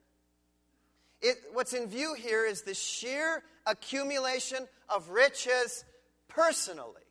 [1.21, 5.85] It, what's in view here is the sheer accumulation of riches
[6.27, 7.01] personally.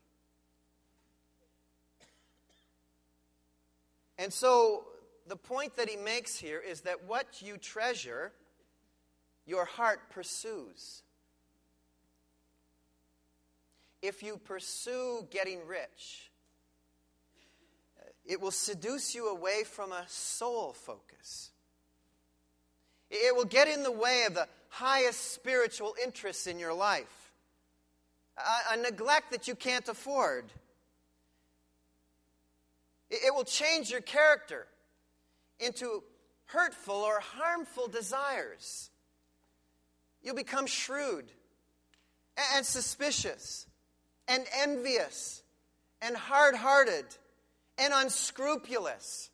[4.19, 4.85] And so
[5.29, 8.33] the point that he makes here is that what you treasure,
[9.47, 11.03] your heart pursues.
[14.03, 16.31] If you pursue getting rich,
[18.01, 21.51] uh, it will seduce you away from a soul focus.
[23.11, 27.33] It will get in the way of the highest spiritual interests in your life,
[28.37, 30.45] a, a neglect that you can't afford.
[33.11, 34.67] It, will change your character
[35.59, 36.03] into
[36.47, 38.91] hurtful or harmful desires.
[40.23, 41.25] You'll become shrewd
[42.55, 43.67] and suspicious
[44.27, 45.43] and envious
[46.03, 47.07] and hard hearted
[47.79, 49.31] and unscrupulous.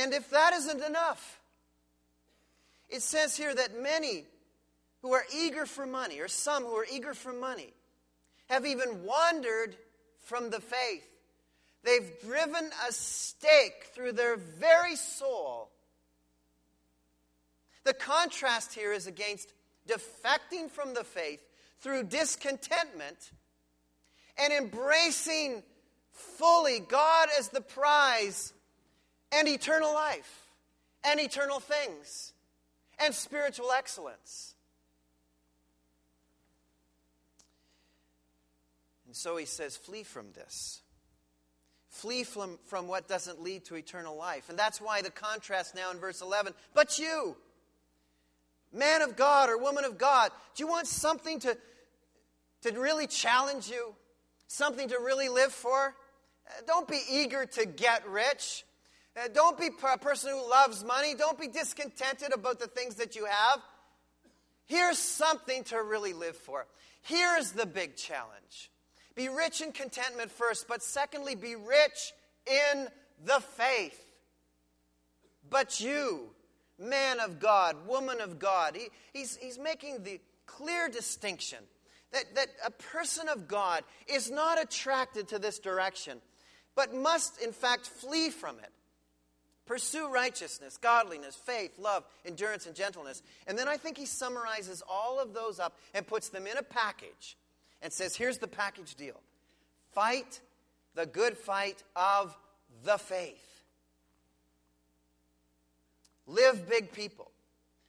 [0.00, 1.40] And if that isn't enough,
[2.88, 4.24] it says here that many
[5.02, 7.74] who are eager for money, or some who are eager for money,
[8.48, 9.76] have even wandered
[10.20, 11.13] from the faith.
[11.84, 15.70] They've driven a stake through their very soul.
[17.84, 19.52] The contrast here is against
[19.86, 21.40] defecting from the faith
[21.80, 23.30] through discontentment
[24.38, 25.62] and embracing
[26.10, 28.54] fully God as the prize
[29.30, 30.48] and eternal life
[31.04, 32.32] and eternal things
[32.98, 34.54] and spiritual excellence.
[39.06, 40.80] And so he says, flee from this.
[41.94, 44.48] Flee from, from what doesn't lead to eternal life.
[44.48, 46.52] And that's why the contrast now in verse 11.
[46.74, 47.36] But you,
[48.72, 51.56] man of God or woman of God, do you want something to,
[52.62, 53.94] to really challenge you?
[54.48, 55.94] Something to really live for?
[56.48, 58.64] Uh, don't be eager to get rich.
[59.16, 61.14] Uh, don't be a person who loves money.
[61.14, 63.60] Don't be discontented about the things that you have.
[64.66, 66.66] Here's something to really live for.
[67.02, 68.72] Here's the big challenge
[69.14, 72.12] be rich in contentment first, but secondly, be rich
[72.46, 72.88] in
[73.24, 74.00] the faith.
[75.48, 76.30] But you,
[76.78, 81.58] man of God, woman of God, he, he's, he's making the clear distinction
[82.12, 86.20] that, that a person of God is not attracted to this direction,
[86.74, 88.70] but must, in fact, flee from it.
[89.66, 93.22] Pursue righteousness, godliness, faith, love, endurance, and gentleness.
[93.46, 96.62] And then I think he summarizes all of those up and puts them in a
[96.62, 97.36] package
[97.84, 99.20] and says, here's the package deal
[99.92, 100.40] fight
[100.96, 102.36] the good fight of
[102.84, 103.64] the faith.
[106.26, 107.30] Live big people.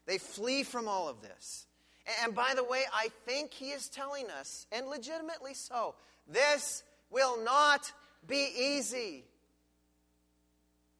[0.05, 1.67] They flee from all of this.
[2.23, 5.95] And by the way, I think he is telling us, and legitimately so,
[6.27, 7.91] this will not
[8.27, 9.23] be easy.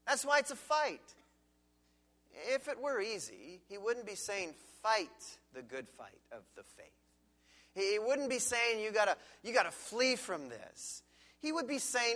[0.07, 1.01] That's why it's a fight.
[2.53, 7.04] If it were easy, he wouldn't be saying, fight the good fight of the faith.
[7.75, 11.03] He wouldn't be saying, you gotta, you gotta flee from this.
[11.41, 12.15] He would be saying,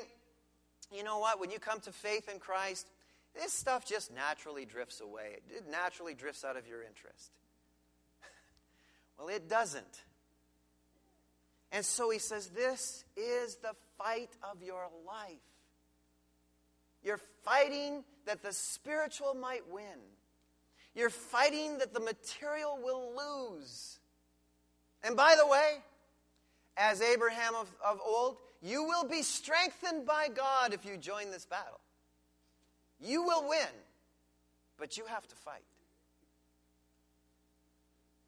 [0.95, 2.87] you know what, when you come to faith in Christ,
[3.35, 5.37] this stuff just naturally drifts away.
[5.49, 7.31] It naturally drifts out of your interest.
[9.19, 10.03] well, it doesn't.
[11.71, 15.37] And so he says, This is the fight of your life.
[17.03, 19.99] You're fighting that the spiritual might win.
[20.95, 23.98] You're fighting that the material will lose.
[25.03, 25.77] And by the way,
[26.77, 31.45] as Abraham of, of old, you will be strengthened by God if you join this
[31.45, 31.79] battle.
[32.99, 33.67] You will win,
[34.77, 35.63] but you have to fight.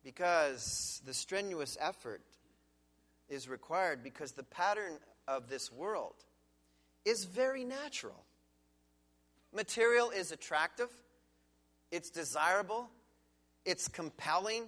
[0.03, 2.21] Because the strenuous effort
[3.29, 4.93] is required because the pattern
[5.27, 6.15] of this world
[7.05, 8.25] is very natural.
[9.53, 10.89] Material is attractive,
[11.91, 12.89] it's desirable,
[13.65, 14.63] it's compelling,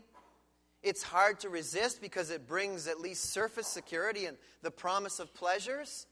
[0.84, 5.34] it's hard to resist because it brings at least surface security and the promise of
[5.34, 6.06] pleasures.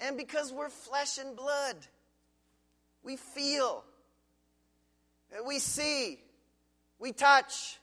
[0.00, 1.76] And because we're flesh and blood,
[3.04, 3.84] we feel,
[5.46, 6.18] we see,
[6.98, 7.78] we touch,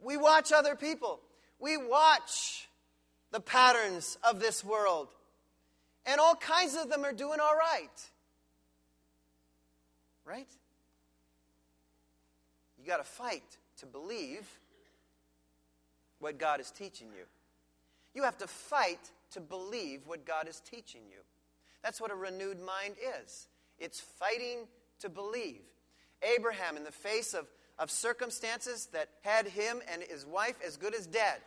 [0.00, 1.20] we watch other people,
[1.58, 2.66] we watch
[3.30, 5.08] the patterns of this world.
[6.06, 7.90] And all kinds of them are doing all right.
[10.24, 10.48] Right?
[12.78, 13.42] You got to fight
[13.80, 14.46] to believe
[16.18, 17.24] what God is teaching you.
[18.14, 21.18] You have to fight to believe what God is teaching you.
[21.82, 23.46] That's what a renewed mind is
[23.78, 24.66] it's fighting
[25.00, 25.60] to believe.
[26.22, 27.46] Abraham, in the face of,
[27.78, 31.40] of circumstances that had him and his wife as good as dead,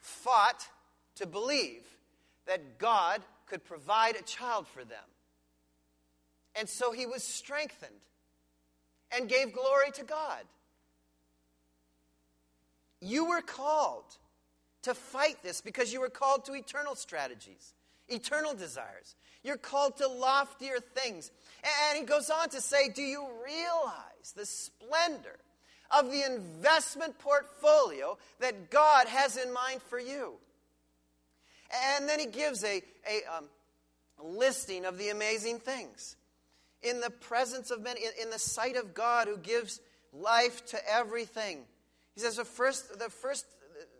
[0.00, 0.66] fought
[1.14, 1.84] to believe
[2.46, 4.98] that God could provide a child for them.
[6.56, 7.92] And so he was strengthened
[9.16, 10.42] and gave glory to God.
[13.06, 14.04] You were called
[14.82, 17.72] to fight this because you were called to eternal strategies,
[18.08, 19.14] eternal desires.
[19.44, 21.30] You're called to loftier things.
[21.88, 25.36] And he goes on to say, Do you realize the splendor
[25.96, 30.32] of the investment portfolio that God has in mind for you?
[31.94, 33.44] And then he gives a, a, um,
[34.20, 36.16] listing of the amazing things.
[36.82, 39.80] In the presence of men, in, in the sight of God who gives
[40.12, 41.66] life to everything
[42.16, 43.44] he says the first, the first,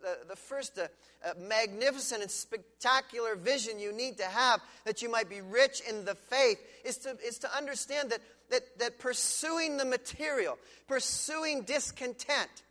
[0.02, 0.88] the, the first uh,
[1.24, 6.06] uh, magnificent and spectacular vision you need to have that you might be rich in
[6.06, 10.58] the faith is to, is to understand that, that, that pursuing the material,
[10.88, 12.62] pursuing discontent,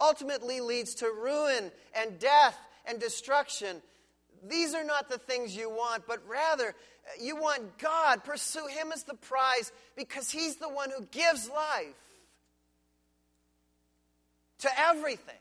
[0.00, 3.80] ultimately leads to ruin and death and destruction.
[4.48, 8.24] These are not the things you want, but rather uh, you want God.
[8.24, 11.94] Pursue Him as the prize because He's the one who gives life
[14.60, 15.34] to everything.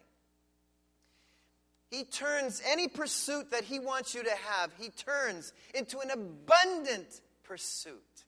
[1.90, 7.22] He turns any pursuit that He wants you to have, He turns into an abundant
[7.44, 8.26] pursuit,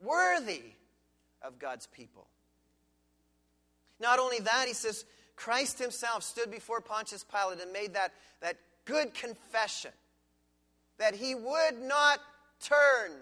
[0.00, 0.62] worthy
[1.42, 2.26] of God's people.
[4.00, 5.04] Not only that, He says,
[5.36, 9.92] Christ Himself stood before Pontius Pilate and made that, that good confession
[10.98, 12.20] that He would not
[12.60, 13.12] turn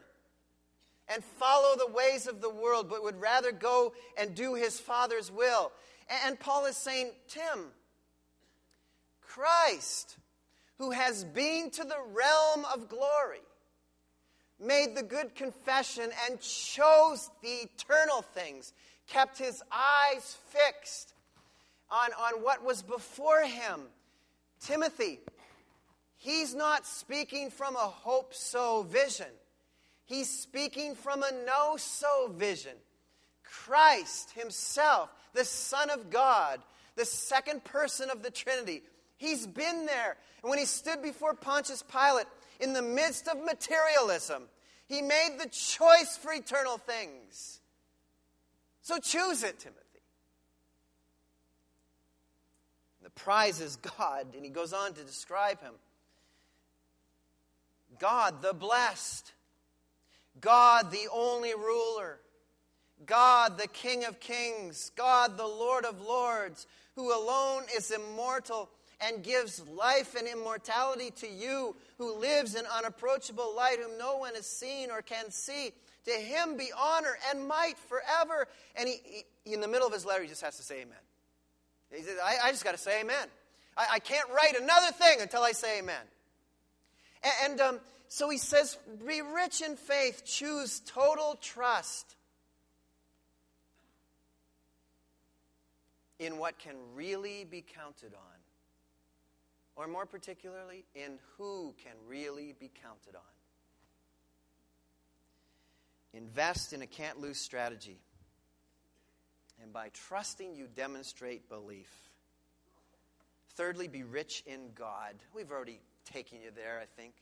[1.08, 5.30] and follow the ways of the world, but would rather go and do His Father's
[5.30, 5.72] will.
[6.24, 7.66] And Paul is saying, Tim,
[9.20, 10.16] Christ,
[10.78, 13.40] who has been to the realm of glory,
[14.60, 18.72] made the good confession and chose the eternal things,
[19.06, 21.14] kept his eyes fixed
[21.90, 23.82] on, on what was before him.
[24.60, 25.20] Timothy,
[26.16, 29.26] he's not speaking from a hope so vision,
[30.04, 32.76] he's speaking from a know so vision.
[33.46, 36.60] Christ himself the Son of God,
[36.96, 38.82] the second person of the Trinity.
[39.18, 40.16] He's been there.
[40.42, 42.26] And when he stood before Pontius Pilate
[42.58, 44.44] in the midst of materialism,
[44.88, 47.60] he made the choice for eternal things.
[48.82, 49.82] So choose it, Timothy.
[53.02, 55.74] The prize is God, and he goes on to describe him
[57.98, 59.32] God the blessed,
[60.40, 62.18] God the only ruler.
[63.04, 68.70] God, the King of kings, God, the Lord of lords, who alone is immortal
[69.00, 74.34] and gives life and immortality to you, who lives in unapproachable light, whom no one
[74.34, 75.72] has seen or can see.
[76.06, 78.48] To him be honor and might forever.
[78.76, 80.96] And he, he in the middle of his letter, he just has to say amen.
[81.94, 83.28] He says, I, I just got to say amen.
[83.76, 85.94] I, I, can't write another thing until I say amen.
[87.22, 92.15] And, and um, so he says, Be rich in faith, choose total trust
[96.18, 98.38] in what can really be counted on.
[99.76, 103.22] Or more particularly, in who can really be counted on.
[106.14, 107.98] Invest in a can't lose strategy.
[109.62, 111.90] And by trusting, you demonstrate belief.
[113.54, 115.14] Thirdly, be rich in God.
[115.34, 117.14] We've already taken you there, I think.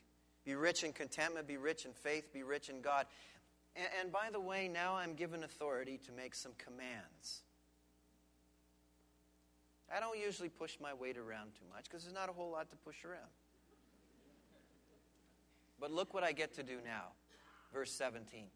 [0.45, 3.05] Be rich in contentment, be rich in faith, be rich in God.
[3.75, 7.41] And, and by the way, now I'm given authority to make some commands.
[9.95, 12.69] I don't usually push my weight around too much because there's not a whole lot
[12.69, 13.31] to push around.
[15.79, 17.13] But look what I get to do now.
[17.73, 18.47] Verse 17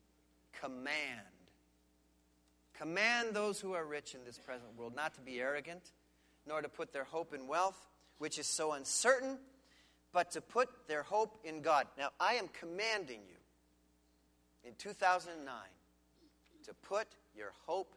[0.59, 0.89] Command.
[2.77, 5.91] Command those who are rich in this present world not to be arrogant,
[6.45, 7.87] nor to put their hope in wealth,
[8.17, 9.37] which is so uncertain,
[10.11, 11.87] but to put their hope in God.
[11.97, 13.35] Now, I am commanding you
[14.63, 15.53] in 2009
[16.65, 17.95] to put your hope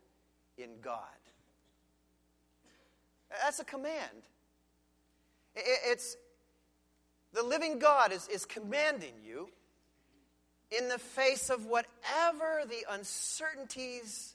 [0.58, 1.21] in God.
[3.42, 4.26] That's a command.
[5.54, 6.16] It's
[7.32, 9.48] the living God is, is commanding you
[10.70, 14.34] in the face of whatever the uncertainties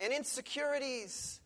[0.00, 1.40] and insecurities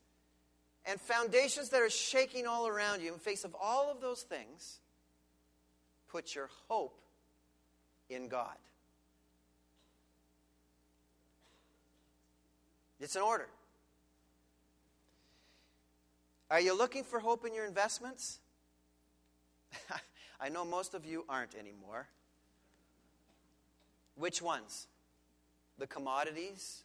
[0.86, 4.80] and foundations that are shaking all around you, in face of all of those things,
[6.09, 6.98] put your hope
[8.09, 8.56] in God.
[13.00, 13.48] It's an order.
[16.51, 18.40] Are you looking for hope in your investments?
[20.40, 22.09] I know most of you aren't anymore.
[24.14, 24.86] Which ones?
[25.78, 26.82] The commodities?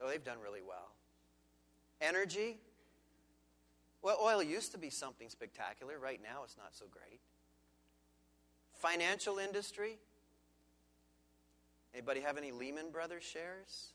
[0.00, 0.92] Oh, they've done really well.
[2.00, 2.58] Energy?
[4.02, 5.98] Well, oil used to be something spectacular.
[5.98, 7.20] Right now, it's not so great.
[8.74, 9.98] Financial industry?
[11.94, 13.92] Anybody have any Lehman Brothers shares?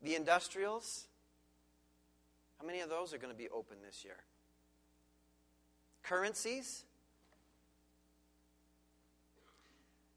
[0.00, 1.06] The industrials?
[2.62, 4.18] How many of those are going to be open this year?
[6.04, 6.84] Currencies?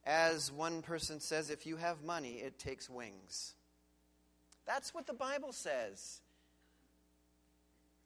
[0.06, 3.56] As one person says, if you have money, it takes wings.
[4.68, 6.22] That's what the Bible says.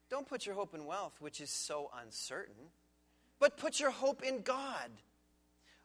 [0.09, 2.71] Don't put your hope in wealth, which is so uncertain,
[3.39, 4.89] but put your hope in God.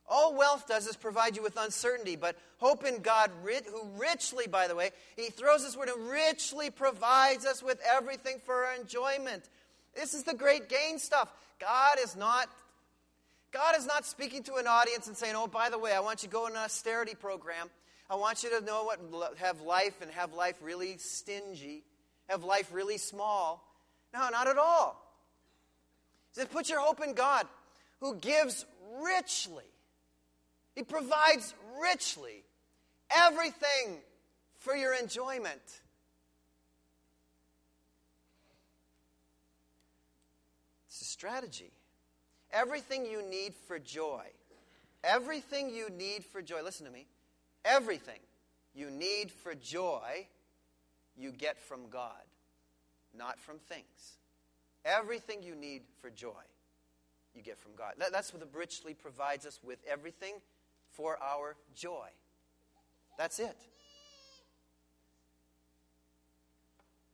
[0.06, 4.68] All wealth does is provide you with uncertainty, but hope in God, who richly, by
[4.68, 9.48] the way, He throws His word and richly provides us with everything for our enjoyment.
[9.94, 11.32] This is the great gain stuff.
[11.58, 12.48] God is not.
[13.50, 16.22] God is not speaking to an audience and saying, Oh, by the way, I want
[16.22, 17.70] you to go in an austerity program.
[18.10, 21.84] I want you to know what have life and have life really stingy,
[22.28, 23.64] have life really small.
[24.12, 25.00] No, not at all.
[26.30, 27.46] He says, Put your hope in God,
[28.00, 28.66] who gives
[29.00, 29.64] richly
[30.74, 32.44] he provides richly
[33.10, 33.98] everything
[34.58, 35.62] for your enjoyment.
[40.88, 41.70] It's a strategy.
[42.52, 44.24] Everything you need for joy,
[45.02, 47.06] everything you need for joy, listen to me,
[47.64, 48.20] everything
[48.74, 50.26] you need for joy,
[51.16, 52.12] you get from God,
[53.16, 54.18] not from things.
[54.84, 56.42] Everything you need for joy,
[57.34, 57.94] you get from God.
[57.98, 60.34] that's what the richly provides us with everything
[60.96, 62.08] for our joy.
[63.18, 63.56] That's it.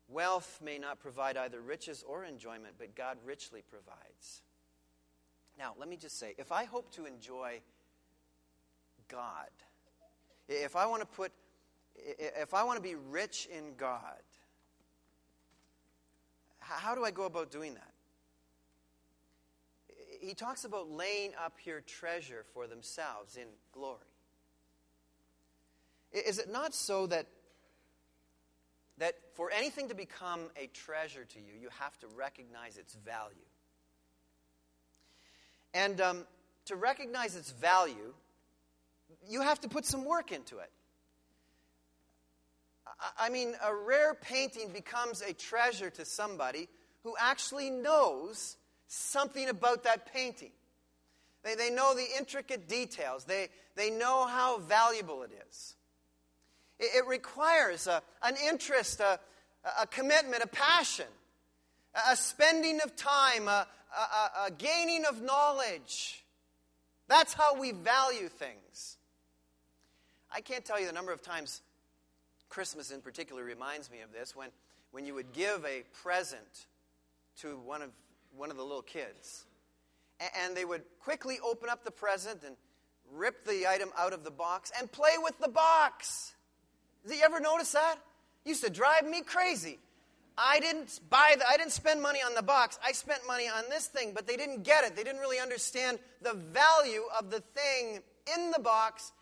[0.09, 4.43] Wealth may not provide either riches or enjoyment, but God richly provides.
[5.59, 7.61] Now, let me just say if I hope to enjoy
[9.09, 9.51] God,
[10.49, 11.33] if I want to put,
[11.97, 14.22] if I want to be rich in God,
[16.59, 17.89] how do I go about doing that?
[20.20, 23.98] He talks about laying up here treasure for themselves in glory.
[26.12, 27.26] Is it not so that,
[28.98, 33.36] that for anything to become a treasure to you, you have to recognize its value?
[35.72, 36.26] And um,
[36.66, 38.12] to recognize its value,
[39.28, 40.70] you have to put some work into it.
[43.18, 46.68] I mean, a rare painting becomes a treasure to somebody
[47.02, 48.56] who actually knows
[48.91, 50.51] something about that painting.
[51.45, 55.76] They, they know the intricate details, they, they know how valuable it is.
[56.78, 59.18] It, it requires a, an interest, a,
[59.80, 61.07] a commitment, a passion,
[62.11, 63.66] a spending of time, a,
[63.97, 66.24] a, a gaining of knowledge.
[67.09, 68.97] That's how we value things.
[70.32, 71.62] I can't tell you the number of times
[72.49, 74.49] Christmas in particular reminds me of this when,
[74.91, 76.66] when you would give a present
[77.38, 77.91] to one of
[78.37, 79.45] one of the little kids.
[80.43, 82.57] And they would quickly open up the present and
[83.12, 86.35] rip the item out of the box and play with the box.
[87.07, 87.97] Did you ever notice that?
[88.45, 89.78] It used to drive me crazy.
[90.37, 92.78] I didn't buy the, I didn't spend money on the box.
[92.85, 94.97] I spent money on this thing, but they didn't get it.
[94.97, 98.01] They didn't really understand the value of the thing
[98.35, 99.12] in the box,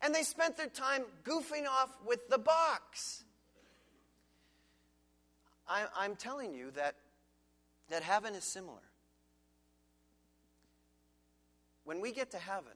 [0.00, 3.24] and they spent their time goofing off with the box.
[5.68, 6.94] I, I'm telling you that
[7.92, 8.82] that heaven is similar.
[11.84, 12.72] when we get to heaven,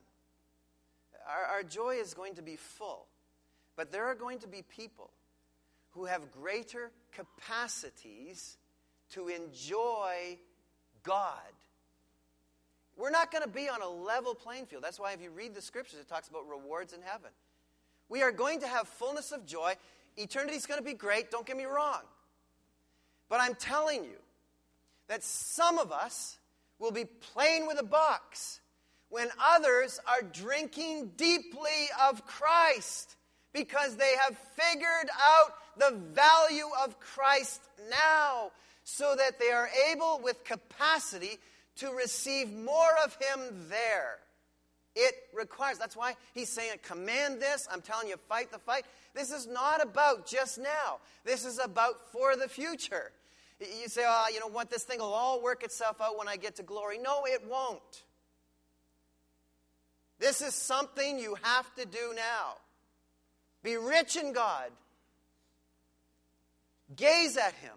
[1.28, 3.06] our, our joy is going to be full.
[3.76, 5.10] But there are going to be people
[5.90, 8.58] who have greater capacities
[9.10, 10.38] to enjoy
[11.02, 11.32] God.
[12.96, 14.82] We're not going to be on a level playing field.
[14.82, 17.30] That's why, if you read the scriptures, it talks about rewards in heaven.
[18.08, 19.74] We are going to have fullness of joy.
[20.16, 22.00] Eternity is going to be great, don't get me wrong.
[23.28, 24.16] But I'm telling you
[25.08, 26.38] that some of us
[26.78, 28.60] will be playing with a box
[29.08, 33.16] when others are drinking deeply of Christ
[33.52, 38.50] because they have figured out the value of Christ now
[38.84, 41.38] so that they are able with capacity
[41.76, 44.18] to receive more of Him there.
[44.94, 47.68] It requires, that's why he's saying, command this.
[47.70, 48.86] I'm telling you, fight the fight.
[49.14, 53.12] This is not about just now, this is about for the future.
[53.60, 56.36] You say, oh, you know what, this thing will all work itself out when I
[56.36, 56.98] get to glory.
[56.98, 58.04] No, it won't.
[60.18, 62.56] This is something you have to do now.
[63.62, 64.70] Be rich in God.
[66.94, 67.74] Gaze at Him.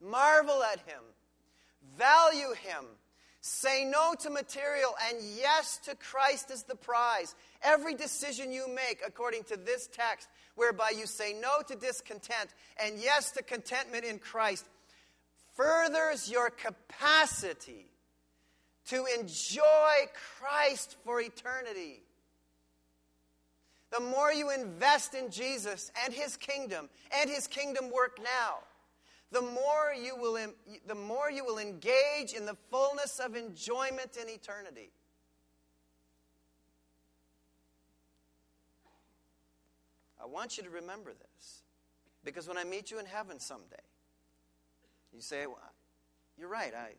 [0.00, 1.02] Marvel at Him.
[1.96, 2.84] Value Him.
[3.40, 7.34] Say no to material and yes to Christ as the prize.
[7.62, 12.50] Every decision you make, according to this text, whereby you say no to discontent
[12.82, 14.66] and yes to contentment in Christ,
[15.54, 17.86] furthers your capacity
[18.86, 22.02] to enjoy Christ for eternity.
[23.90, 28.58] The more you invest in Jesus and his kingdom and his kingdom work now,
[29.30, 30.38] the more you will,
[30.86, 34.90] the more you will engage in the fullness of enjoyment in eternity.
[40.22, 41.62] I want you to remember this
[42.24, 43.76] because when I meet you in heaven someday,
[45.12, 45.58] you say, well,
[46.38, 46.92] You're right, I,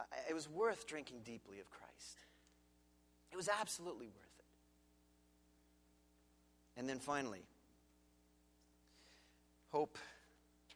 [0.00, 2.24] I, it was worth drinking deeply of Christ.
[3.32, 4.44] It was absolutely worth it.
[6.80, 7.44] And then finally,
[9.70, 9.98] hope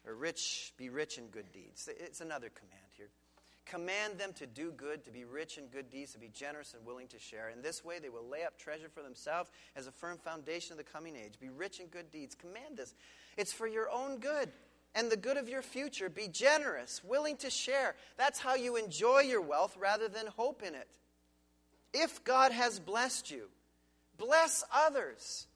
[0.07, 1.89] or rich, be rich in good deeds.
[1.99, 2.84] It's another command.
[3.67, 6.85] Command them to do good, to be rich in good deeds, to be generous and
[6.85, 7.49] willing to share.
[7.49, 10.79] In this way, they will lay up treasure for themselves as a firm foundation of
[10.79, 11.41] the coming age.
[11.41, 12.35] Be rich in good deeds.
[12.35, 12.95] Command this.
[13.37, 14.51] It's for your own good
[14.95, 16.09] and the good of your future.
[16.09, 17.97] Be generous, willing to share.
[18.17, 20.89] That's how you enjoy your wealth rather than hope in it.
[21.93, 23.49] If God has blessed you,
[24.19, 25.47] bless others.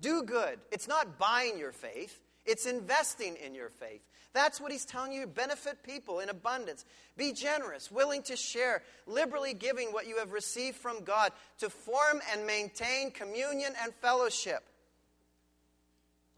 [0.00, 0.58] Do good.
[0.70, 4.02] It's not buying your faith, it's investing in your faith.
[4.32, 5.26] That's what he's telling you.
[5.26, 6.84] Benefit people in abundance.
[7.16, 12.20] Be generous, willing to share, liberally giving what you have received from God to form
[12.32, 14.62] and maintain communion and fellowship.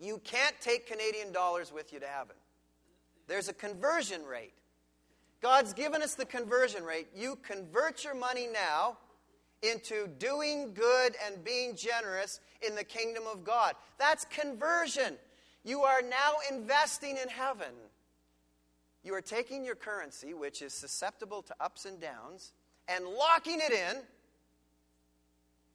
[0.01, 2.35] You can't take Canadian dollars with you to heaven.
[3.29, 4.55] There's a conversion rate.
[5.41, 7.09] God's given us the conversion rate.
[7.15, 8.97] You convert your money now
[9.63, 13.75] into doing good and being generous in the kingdom of God.
[13.99, 15.17] That's conversion.
[15.65, 17.73] You are now investing in heaven.
[19.05, 22.53] You are taking your currency, which is susceptible to ups and downs,
[22.89, 24.03] and locking it in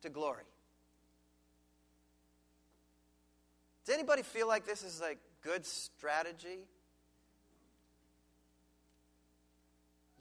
[0.02, 0.44] to glory.
[3.86, 6.60] Does anybody feel like this is a good strategy?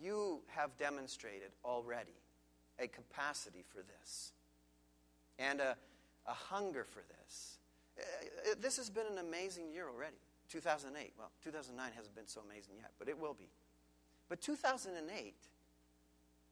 [0.01, 2.15] You have demonstrated already
[2.79, 4.33] a capacity for this
[5.39, 5.77] and a,
[6.27, 7.59] a hunger for this.
[7.99, 10.17] Uh, uh, this has been an amazing year already.
[10.49, 11.13] 2008.
[11.19, 13.49] Well, 2009 hasn't been so amazing yet, but it will be.
[14.29, 15.35] But 2008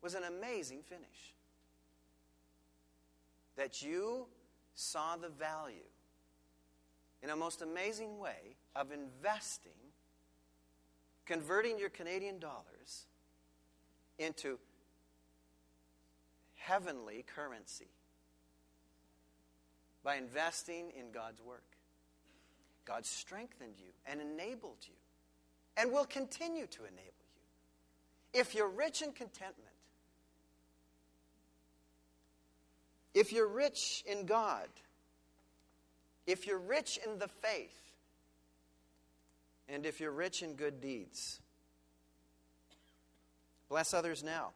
[0.03, 1.35] was an amazing finish.
[3.57, 4.27] That you
[4.75, 5.87] saw the value
[7.23, 9.73] in a most amazing way of investing,
[11.25, 13.07] converting your Canadian dollars
[14.19, 14.59] into
[16.57, 17.89] heavenly currency
[20.05, 21.65] by investing in God's work.
[22.85, 24.95] God strengthened you and enabled you
[25.77, 28.41] and will continue to enable you.
[28.41, 29.71] If you're rich in contentment,
[33.15, 34.69] if you're rich in God,
[36.27, 37.81] if you're rich in the faith,
[39.69, 41.41] and if you're rich in good deeds,
[43.69, 44.51] bless others now.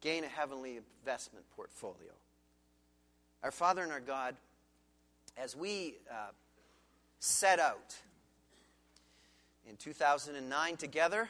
[0.00, 2.12] Gain a heavenly investment portfolio.
[3.42, 4.34] Our Father and our God,
[5.36, 6.32] as we uh,
[7.20, 7.94] set out
[9.68, 11.28] in 2009 together,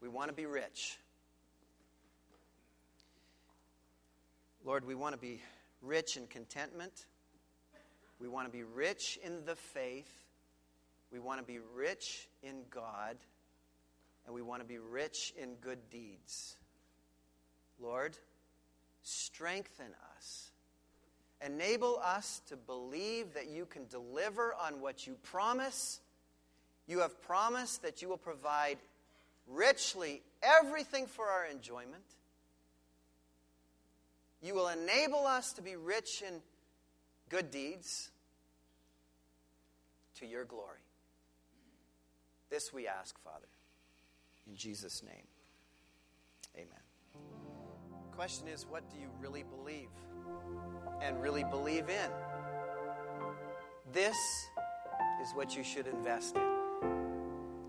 [0.00, 0.98] we want to be rich.
[4.64, 5.40] Lord, we want to be
[5.80, 7.06] rich in contentment.
[8.20, 10.10] We want to be rich in the faith.
[11.12, 13.16] We want to be rich in God.
[14.26, 16.56] And we want to be rich in good deeds.
[17.80, 18.18] Lord,
[19.02, 20.49] strengthen us.
[21.44, 26.00] Enable us to believe that you can deliver on what you promise.
[26.86, 28.78] You have promised that you will provide
[29.46, 32.04] richly everything for our enjoyment.
[34.42, 36.40] You will enable us to be rich in
[37.28, 38.10] good deeds
[40.18, 40.80] to your glory.
[42.50, 43.46] This we ask, Father.
[44.48, 45.26] In Jesus' name,
[46.56, 47.24] amen.
[48.12, 49.88] Question is what do you really believe
[51.02, 52.10] and really believe in?
[53.92, 54.16] This
[55.22, 56.60] is what you should invest in.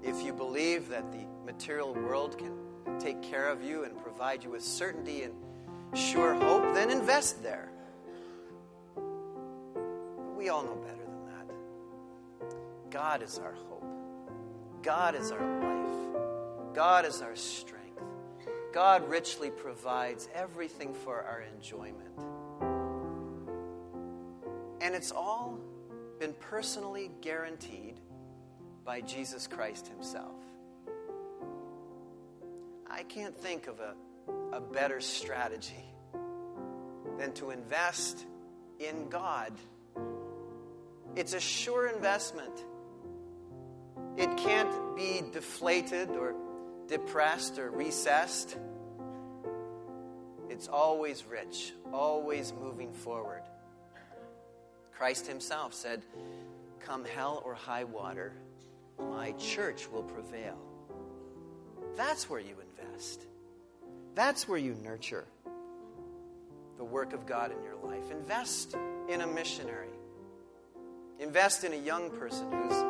[0.03, 2.53] If you believe that the material world can
[2.99, 5.33] take care of you and provide you with certainty and
[5.93, 7.69] sure hope, then invest there.
[8.95, 12.91] But we all know better than that.
[12.91, 13.85] God is our hope,
[14.81, 17.81] God is our life, God is our strength.
[18.73, 22.17] God richly provides everything for our enjoyment.
[24.81, 25.59] And it's all
[26.19, 27.99] been personally guaranteed
[28.83, 30.35] by Jesus Christ Himself.
[32.89, 33.93] I can't think of a,
[34.57, 35.85] a better strategy
[37.19, 38.25] than to invest
[38.79, 39.53] in God.
[41.15, 42.65] It's a sure investment.
[44.17, 46.33] It can't be deflated or
[46.87, 48.57] depressed or recessed.
[50.49, 53.43] It's always rich, always moving forward.
[55.01, 56.03] Christ Himself said,
[56.79, 58.33] Come hell or high water,
[58.99, 60.59] my church will prevail.
[61.97, 63.25] That's where you invest.
[64.13, 65.25] That's where you nurture
[66.77, 68.11] the work of God in your life.
[68.11, 68.75] Invest
[69.09, 69.89] in a missionary.
[71.19, 72.83] Invest in a young person who's,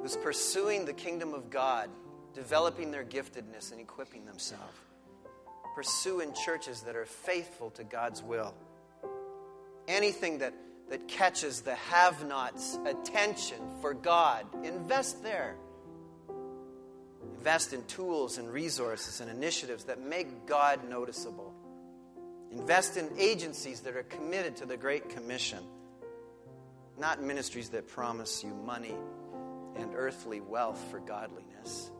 [0.00, 1.90] who's pursuing the kingdom of God,
[2.32, 4.78] developing their giftedness and equipping themselves.
[5.74, 8.54] Pursue in churches that are faithful to God's will.
[9.92, 10.54] Anything that
[10.92, 14.44] that catches the have nots' attention for God.
[14.62, 15.56] Invest there.
[17.38, 21.54] Invest in tools and resources and initiatives that make God noticeable.
[22.50, 25.60] Invest in agencies that are committed to the Great Commission,
[26.98, 28.94] not ministries that promise you money
[29.76, 31.90] and earthly wealth for godliness.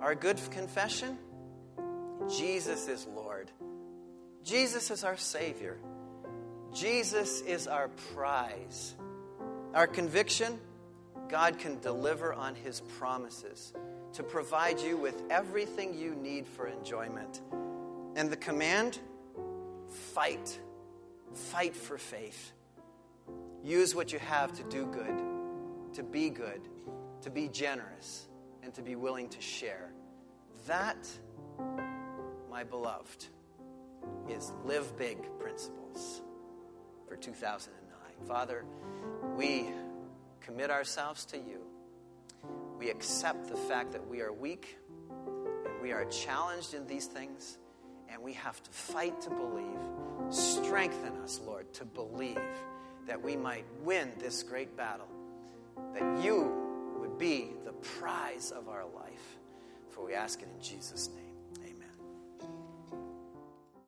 [0.00, 1.16] Our good confession
[2.36, 3.52] Jesus is Lord,
[4.42, 5.78] Jesus is our Savior.
[6.72, 8.94] Jesus is our prize.
[9.74, 10.58] Our conviction
[11.28, 13.74] God can deliver on his promises
[14.14, 17.42] to provide you with everything you need for enjoyment.
[18.16, 18.98] And the command
[19.90, 20.58] fight.
[21.34, 22.52] Fight for faith.
[23.62, 26.60] Use what you have to do good, to be good,
[27.22, 28.28] to be generous,
[28.62, 29.92] and to be willing to share.
[30.66, 31.06] That,
[32.50, 33.26] my beloved,
[34.28, 36.22] is live big principles
[37.12, 38.26] for 2009.
[38.26, 38.64] Father,
[39.36, 39.66] we
[40.40, 41.60] commit ourselves to you.
[42.78, 44.78] We accept the fact that we are weak
[45.10, 47.58] and we are challenged in these things,
[48.08, 49.78] and we have to fight to believe.
[50.30, 52.40] Strengthen us, Lord, to believe
[53.06, 55.08] that we might win this great battle,
[55.92, 56.50] that you
[56.98, 59.36] would be the prize of our life.
[59.90, 61.31] For we ask it in Jesus' name.